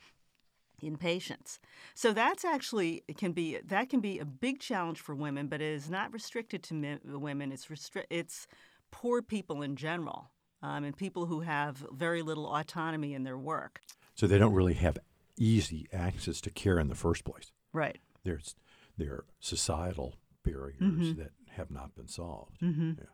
in 0.82 0.98
patients. 0.98 1.60
So 1.96 2.14
that's 2.14 2.44
actually 2.46 3.04
it 3.08 3.18
can 3.18 3.32
be 3.32 3.58
that 3.66 3.90
can 3.90 4.00
be 4.00 4.20
a 4.20 4.26
big 4.26 4.60
challenge 4.60 5.00
for 5.00 5.16
women, 5.16 5.48
but 5.48 5.62
it 5.62 5.74
is 5.74 5.90
not 5.90 6.14
restricted 6.14 6.64
to 6.64 7.00
women. 7.06 7.52
It's 7.52 7.68
restri- 7.68 8.06
it's 8.10 8.48
poor 8.92 9.22
people 9.22 9.62
in 9.62 9.76
general, 9.76 10.32
um, 10.62 10.84
and 10.84 10.96
people 10.96 11.26
who 11.26 11.42
have 11.42 11.86
very 11.92 12.22
little 12.22 12.48
autonomy 12.54 13.14
in 13.14 13.24
their 13.24 13.38
work. 13.38 13.82
So 14.16 14.28
they 14.28 14.38
don't 14.38 14.54
really 14.54 14.76
have 14.76 14.98
easy 15.38 15.88
access 15.92 16.40
to 16.42 16.50
care 16.50 16.80
in 16.80 16.88
the 16.88 16.96
first 16.96 17.24
place. 17.24 17.52
Right. 17.74 17.98
There's 18.24 18.56
there 18.98 19.12
are 19.14 19.26
societal 19.40 20.16
barriers 20.44 20.80
Mhm. 20.82 21.18
that 21.18 21.32
have 21.56 21.72
not 21.72 21.96
been 21.96 22.08
solved. 22.08 22.60
Mm-hmm. 22.62 22.92
Yeah. 23.00 23.06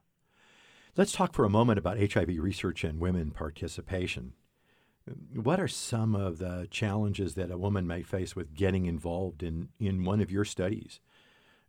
Let's 0.98 1.12
talk 1.12 1.34
for 1.34 1.46
a 1.46 1.50
moment 1.50 1.80
about 1.80 1.98
HIV 1.98 2.30
research 2.40 2.84
and 2.84 3.00
women 3.00 3.32
participation. 3.32 4.34
What 5.34 5.60
are 5.60 5.68
some 5.68 6.16
of 6.16 6.40
the 6.40 6.68
challenges 6.70 7.36
that 7.36 7.52
a 7.52 7.58
woman 7.58 7.88
may 7.88 8.04
face 8.04 8.36
with 8.36 8.54
getting 8.54 8.86
involved 8.86 9.42
in, 9.42 9.70
in 9.80 10.04
one 10.04 10.22
of 10.22 10.32
your 10.32 10.46
studies? 10.46 11.00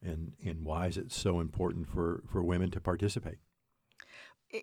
And, 0.02 0.32
and 0.44 0.64
why 0.64 0.86
is 0.86 0.96
it 0.96 1.12
so 1.12 1.40
important 1.40 1.88
for, 1.88 2.22
for 2.30 2.42
women 2.42 2.70
to 2.72 2.80
participate? 2.80 3.38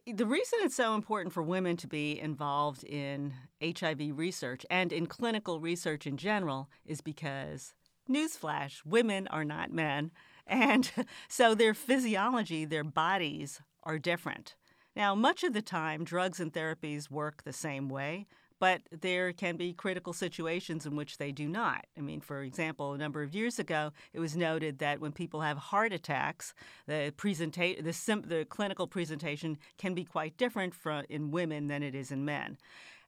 The 0.05 0.25
reason 0.25 0.59
it's 0.63 0.75
so 0.75 0.95
important 0.95 1.33
for 1.33 1.41
women 1.41 1.77
to 1.77 1.87
be 1.87 2.19
involved 2.19 2.83
in 2.83 3.33
HIV 3.63 4.17
research 4.17 4.65
and 4.69 4.91
in 4.91 5.07
clinical 5.07 5.61
research 5.61 6.05
in 6.05 6.17
general 6.17 6.69
is 6.85 6.99
because, 6.99 7.73
newsflash, 8.09 8.85
women 8.85 9.27
are 9.27 9.45
not 9.45 9.71
men. 9.71 10.11
And 10.47 10.89
so 11.27 11.53
their 11.53 11.73
physiology, 11.73 12.65
their 12.65 12.83
bodies 12.83 13.61
are 13.83 13.99
different. 13.99 14.55
Now, 14.95 15.13
much 15.13 15.43
of 15.43 15.53
the 15.53 15.61
time, 15.61 16.03
drugs 16.03 16.39
and 16.39 16.51
therapies 16.51 17.11
work 17.11 17.43
the 17.43 17.53
same 17.53 17.87
way, 17.87 18.25
but 18.59 18.81
there 18.91 19.31
can 19.33 19.55
be 19.55 19.73
critical 19.73 20.13
situations 20.13 20.85
in 20.85 20.95
which 20.95 21.17
they 21.17 21.31
do 21.31 21.47
not. 21.47 21.85
I 21.95 22.01
mean, 22.01 22.21
for 22.21 22.41
example, 22.41 22.93
a 22.93 22.97
number 22.97 23.21
of 23.21 23.35
years 23.35 23.59
ago, 23.59 23.91
it 24.13 24.19
was 24.19 24.35
noted 24.35 24.79
that 24.79 24.99
when 24.99 25.11
people 25.11 25.41
have 25.41 25.57
heart 25.57 25.93
attacks, 25.93 26.53
the 26.87 27.13
presenta- 27.15 27.83
the, 27.83 27.93
sim- 27.93 28.25
the 28.25 28.45
clinical 28.45 28.87
presentation 28.87 29.59
can 29.77 29.93
be 29.93 30.03
quite 30.03 30.37
different 30.37 30.73
from 30.73 31.05
in 31.09 31.29
women 31.29 31.67
than 31.67 31.83
it 31.83 31.93
is 31.93 32.11
in 32.11 32.25
men. 32.25 32.57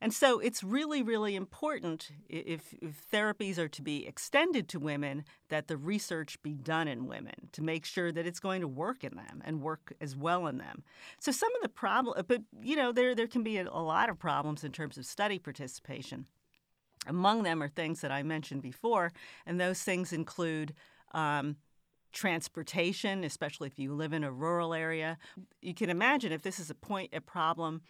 And 0.01 0.13
so 0.13 0.39
it's 0.39 0.63
really, 0.63 1.03
really 1.03 1.35
important 1.35 2.12
if, 2.29 2.73
if 2.81 3.03
therapies 3.12 3.57
are 3.57 3.67
to 3.67 3.81
be 3.81 4.07
extended 4.07 4.69
to 4.69 4.79
women 4.79 5.25
that 5.49 5.67
the 5.67 5.75
research 5.75 6.41
be 6.41 6.53
done 6.53 6.88
in 6.88 7.07
women 7.07 7.49
to 7.51 7.62
make 7.62 7.85
sure 7.85 8.12
that 8.12 8.25
it's 8.25 8.39
going 8.39 8.62
to 8.62 8.67
work 8.67 9.03
in 9.03 9.15
them 9.15 9.41
and 9.43 9.62
work 9.62 9.93
as 9.99 10.15
well 10.15 10.47
in 10.47 10.57
them. 10.57 10.83
So 11.19 11.31
some 11.31 11.53
of 11.55 11.62
the 11.62 11.69
problem, 11.69 12.23
but 12.27 12.43
you 12.62 12.75
know, 12.75 12.91
there 12.91 13.13
there 13.13 13.27
can 13.27 13.43
be 13.43 13.57
a, 13.57 13.67
a 13.67 13.83
lot 13.83 14.09
of 14.09 14.17
problems 14.17 14.63
in 14.63 14.71
terms 14.71 14.97
of 14.97 15.05
study 15.05 15.38
participation. 15.38 16.27
Among 17.07 17.43
them 17.43 17.62
are 17.62 17.69
things 17.69 18.01
that 18.01 18.12
I 18.12 18.23
mentioned 18.23 18.62
before, 18.62 19.12
and 19.45 19.59
those 19.59 19.81
things 19.81 20.13
include. 20.13 20.73
Um, 21.12 21.57
transportation, 22.12 23.23
especially 23.23 23.67
if 23.67 23.77
you 23.77 23.93
live 23.93 24.13
in 24.13 24.23
a 24.23 24.31
rural 24.31 24.73
area. 24.73 25.17
You 25.62 25.75
can 25.75 25.91
imagine 25.91 26.31
if 26.31 26.41
this 26.41 26.59
is 26.59 26.71
a 26.71 26.75
point, 26.75 27.12
a 27.13 27.21
problem 27.21 27.81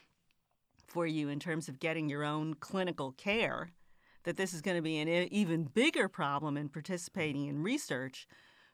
for 0.90 1.06
you 1.06 1.30
in 1.30 1.40
terms 1.40 1.70
of 1.70 1.80
getting 1.80 2.10
your 2.10 2.24
own 2.24 2.56
clinical 2.56 3.12
care, 3.14 3.72
that 4.24 4.38
this 4.38 4.54
is 4.54 4.62
going 4.62 4.78
to 4.78 4.82
be 4.82 4.98
an 4.98 5.08
even 5.08 5.64
bigger 5.64 6.08
problem 6.08 6.58
in 6.58 6.70
participating 6.70 7.48
in 7.48 7.64
research, 7.64 8.28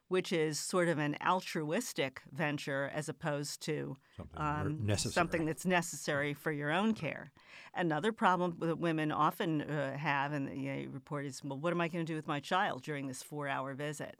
which 0.07 0.31
is 0.31 0.59
sort 0.59 0.87
of 0.87 0.97
an 0.99 1.17
altruistic 1.25 2.21
venture 2.31 2.91
as 2.93 3.09
opposed 3.09 3.61
to 3.61 3.97
Something 4.17 4.41
um, 4.41 4.97
something 4.97 5.45
that's 5.45 5.65
necessary 5.65 6.33
for 6.33 6.51
your 6.51 6.71
own 6.71 6.93
care. 6.93 7.31
Another 7.73 8.11
problem 8.11 8.55
that 8.59 8.79
women 8.79 9.11
often 9.11 9.61
uh, 9.61 9.97
have 9.97 10.31
in 10.33 10.45
the 10.45 10.87
report 10.87 11.25
is, 11.25 11.43
well, 11.43 11.57
what 11.57 11.73
am 11.73 11.81
I 11.81 11.87
going 11.87 12.05
to 12.05 12.11
do 12.11 12.15
with 12.15 12.27
my 12.27 12.39
child 12.39 12.83
during 12.83 13.07
this 13.07 13.21
four-hour 13.23 13.73
visit? 13.73 14.17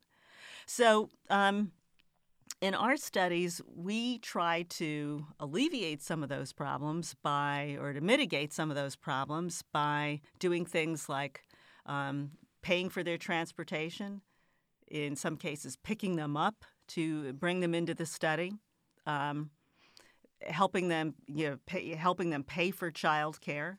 So, 0.66 1.10
um, 1.30 1.72
in 2.66 2.74
our 2.74 2.98
studies, 2.98 3.62
we 3.76 4.18
try 4.18 4.64
to 4.64 5.24
alleviate 5.40 6.02
some 6.02 6.24
of 6.24 6.30
those 6.30 6.52
problems 6.52 7.16
by, 7.22 7.78
or 7.80 7.94
to 7.94 8.02
mitigate 8.02 8.52
some 8.52 8.72
of 8.72 8.76
those 8.76 8.96
problems 8.96 9.64
by 9.72 10.20
doing 10.40 10.66
things 10.66 11.08
like 11.08 11.44
um, 11.86 12.32
paying 12.64 12.90
for 12.90 13.04
their 13.04 13.20
transportation, 13.20 14.22
in 14.88 15.16
some 15.16 15.38
cases, 15.38 15.78
picking 15.84 16.16
them 16.16 16.36
up 16.36 16.66
to 16.88 17.34
bring 17.34 17.60
them 17.60 17.76
into 17.76 17.94
the 17.94 18.06
study. 18.08 18.54
Um, 19.06 19.52
helping 20.42 20.88
them, 20.88 21.14
you 21.28 21.50
know, 21.50 21.58
pay, 21.68 21.94
helping 21.94 22.32
them 22.32 22.44
pay 22.44 22.72
for 22.72 22.92
childcare. 22.92 23.78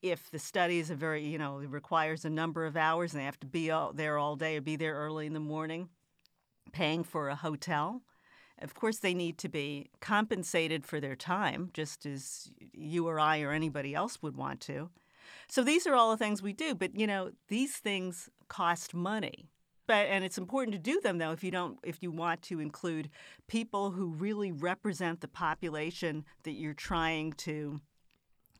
If 0.00 0.30
the 0.30 0.38
study 0.38 0.78
is 0.78 0.90
a 0.90 0.94
very, 0.94 1.24
you 1.24 1.38
know, 1.38 1.56
requires 1.56 2.24
a 2.24 2.30
number 2.30 2.66
of 2.66 2.76
hours 2.76 3.12
and 3.12 3.20
they 3.20 3.24
have 3.24 3.40
to 3.40 3.48
be 3.48 3.72
all, 3.72 3.92
there 3.92 4.16
all 4.16 4.36
day 4.36 4.58
or 4.58 4.60
be 4.60 4.76
there 4.76 4.94
early 4.94 5.26
in 5.26 5.32
the 5.32 5.40
morning, 5.40 5.88
paying 6.72 7.02
for 7.02 7.28
a 7.28 7.34
hotel. 7.34 8.02
Of 8.60 8.74
course, 8.74 8.98
they 8.98 9.14
need 9.14 9.38
to 9.38 9.48
be 9.48 9.90
compensated 10.00 10.86
for 10.86 11.00
their 11.00 11.16
time, 11.16 11.70
just 11.72 12.06
as 12.06 12.50
you 12.72 13.08
or 13.08 13.18
I 13.18 13.40
or 13.40 13.50
anybody 13.50 13.94
else 13.94 14.22
would 14.22 14.36
want 14.36 14.60
to. 14.62 14.90
So 15.48 15.62
these 15.62 15.86
are 15.86 15.94
all 15.94 16.10
the 16.10 16.16
things 16.16 16.42
we 16.42 16.52
do, 16.52 16.74
but 16.74 16.98
you 16.98 17.06
know, 17.06 17.32
these 17.48 17.76
things 17.76 18.28
cost 18.48 18.94
money. 18.94 19.48
But 19.86 20.06
and 20.06 20.24
it's 20.24 20.38
important 20.38 20.72
to 20.72 20.78
do 20.78 21.00
them 21.00 21.18
though 21.18 21.32
if 21.32 21.42
you 21.42 21.50
don't 21.50 21.78
if 21.82 22.02
you 22.02 22.10
want 22.10 22.42
to 22.42 22.60
include 22.60 23.10
people 23.48 23.90
who 23.90 24.06
really 24.06 24.52
represent 24.52 25.20
the 25.20 25.28
population 25.28 26.24
that 26.44 26.52
you're 26.52 26.72
trying 26.72 27.32
to 27.34 27.80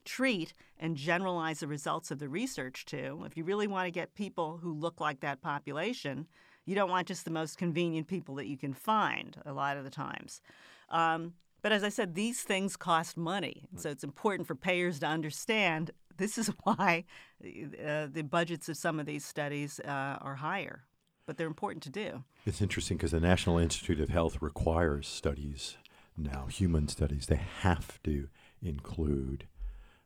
treat 0.05 0.52
and 0.78 0.96
generalize 0.96 1.61
the 1.61 1.68
results 1.68 2.11
of 2.11 2.18
the 2.18 2.28
research 2.28 2.85
to. 2.87 3.22
If 3.24 3.37
you 3.37 3.44
really 3.44 3.68
want 3.68 3.87
to 3.87 3.92
get 3.92 4.14
people 4.14 4.59
who 4.61 4.72
look 4.72 5.00
like 5.00 5.20
that 5.20 5.40
population, 5.40 6.26
you 6.64 6.75
don't 6.75 6.90
want 6.90 7.09
just 7.09 7.25
the 7.25 7.31
most 7.31 7.59
convenient 7.59 8.07
people 8.07 8.35
that 8.37 8.46
you 8.46 8.57
can 8.57 8.72
find 8.72 9.40
a 9.44 9.53
lot 9.53 9.77
of 9.77 9.85
the 9.85 9.90
times. 9.90 10.40
Um, 10.88 11.35
but 11.62 11.72
as 11.72 11.85
I 11.85 11.88
said, 11.88 12.14
these 12.14 12.42
things 12.42 12.77
cost 12.77 13.16
money. 13.16 13.68
So 13.77 13.88
it's 13.88 14.05
important 14.05 14.48
for 14.48 14.55
payers 14.55 14.98
to 15.01 15.07
understand 15.07 15.92
this 16.16 16.38
is 16.38 16.48
why 16.64 17.05
uh, 17.42 18.09
the 18.12 18.25
budgets 18.29 18.68
of 18.68 18.77
some 18.77 19.01
of 19.01 19.07
these 19.07 19.25
studies 19.25 19.81
uh, 19.81 20.18
are 20.20 20.37
higher. 20.37 20.85
But 21.25 21.37
they're 21.37 21.46
important 21.46 21.85
to 21.85 21.90
do. 21.90 22.25
It's 22.44 22.61
interesting 22.61 22.96
because 22.96 23.12
the 23.12 23.20
National 23.20 23.57
Institute 23.57 24.01
of 24.01 24.09
Health 24.09 24.42
requires 24.42 25.07
studies 25.07 25.77
now, 26.16 26.46
human 26.46 26.88
studies. 26.88 27.27
They 27.27 27.40
have 27.61 28.03
to 28.03 28.29
include 28.61 29.46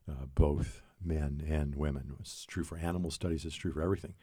uh, 0.09 0.27
both 0.35 0.83
men 1.03 1.43
and 1.49 1.75
women. 1.75 2.15
It's 2.21 2.45
true 2.45 2.65
for 2.65 2.77
animal 2.77 3.11
studies. 3.11 3.45
It's 3.45 3.57
true 3.57 3.73
for 3.73 3.83
everything. 3.83 4.15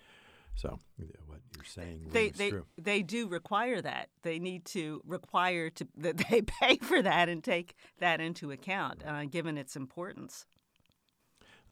So 0.55 0.79
what 1.25 1.39
you're 1.55 1.65
saying 1.65 2.07
They 2.11 2.29
they 2.29 2.49
true. 2.49 2.65
they 2.77 3.01
do 3.01 3.27
require 3.27 3.81
that. 3.81 4.09
They 4.21 4.39
need 4.39 4.65
to 4.65 5.01
require 5.05 5.69
to 5.71 5.87
that 5.97 6.17
they 6.29 6.41
pay 6.41 6.77
for 6.77 7.01
that 7.01 7.29
and 7.29 7.43
take 7.43 7.75
that 7.99 8.21
into 8.21 8.51
account, 8.51 9.03
uh, 9.05 9.25
given 9.25 9.57
its 9.57 9.75
importance. 9.75 10.45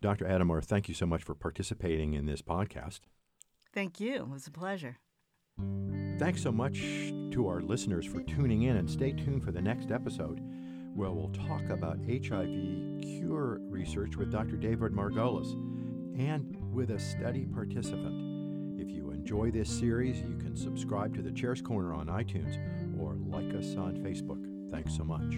Dr. 0.02 0.26
Adamar, 0.26 0.62
thank 0.62 0.88
you 0.88 0.96
so 0.96 1.06
much 1.06 1.24
for 1.24 1.36
participating 1.36 2.16
in 2.16 2.26
this 2.26 2.42
podcast. 2.42 3.02
Thank 3.72 4.00
you. 4.00 4.16
It 4.16 4.30
was 4.30 4.48
a 4.48 4.52
pleasure. 4.52 4.98
Thanks 6.18 6.42
so 6.42 6.52
much 6.52 6.80
to 7.32 7.48
our 7.48 7.62
listeners 7.62 8.06
for 8.08 8.22
tuning 8.24 8.64
in 8.64 8.78
and 8.78 8.90
stay 8.90 9.12
tuned 9.12 9.44
for 9.44 9.52
the 9.52 9.62
next 9.62 9.92
episode 9.92 10.40
where 10.96 11.12
we'll 11.12 11.30
talk 11.30 11.70
about 11.70 11.98
HIV 12.00 13.02
cure 13.02 13.60
research 13.62 14.18
with 14.18 14.32
Dr. 14.32 14.58
David 14.58 14.92
Margolis 14.92 15.54
and 16.20 16.58
with 16.74 16.90
a 16.92 17.00
study 17.00 17.46
participant. 17.46 18.31
Enjoy 19.22 19.52
this 19.52 19.70
series, 19.70 20.20
you 20.20 20.36
can 20.36 20.56
subscribe 20.56 21.14
to 21.14 21.22
the 21.22 21.32
Chairs 21.32 21.62
Corner 21.62 21.94
on 21.94 22.08
iTunes 22.08 22.58
or 23.00 23.14
like 23.28 23.54
us 23.54 23.76
on 23.76 23.98
Facebook. 24.04 24.44
Thanks 24.72 24.98
so 24.98 25.04
much. 25.04 25.36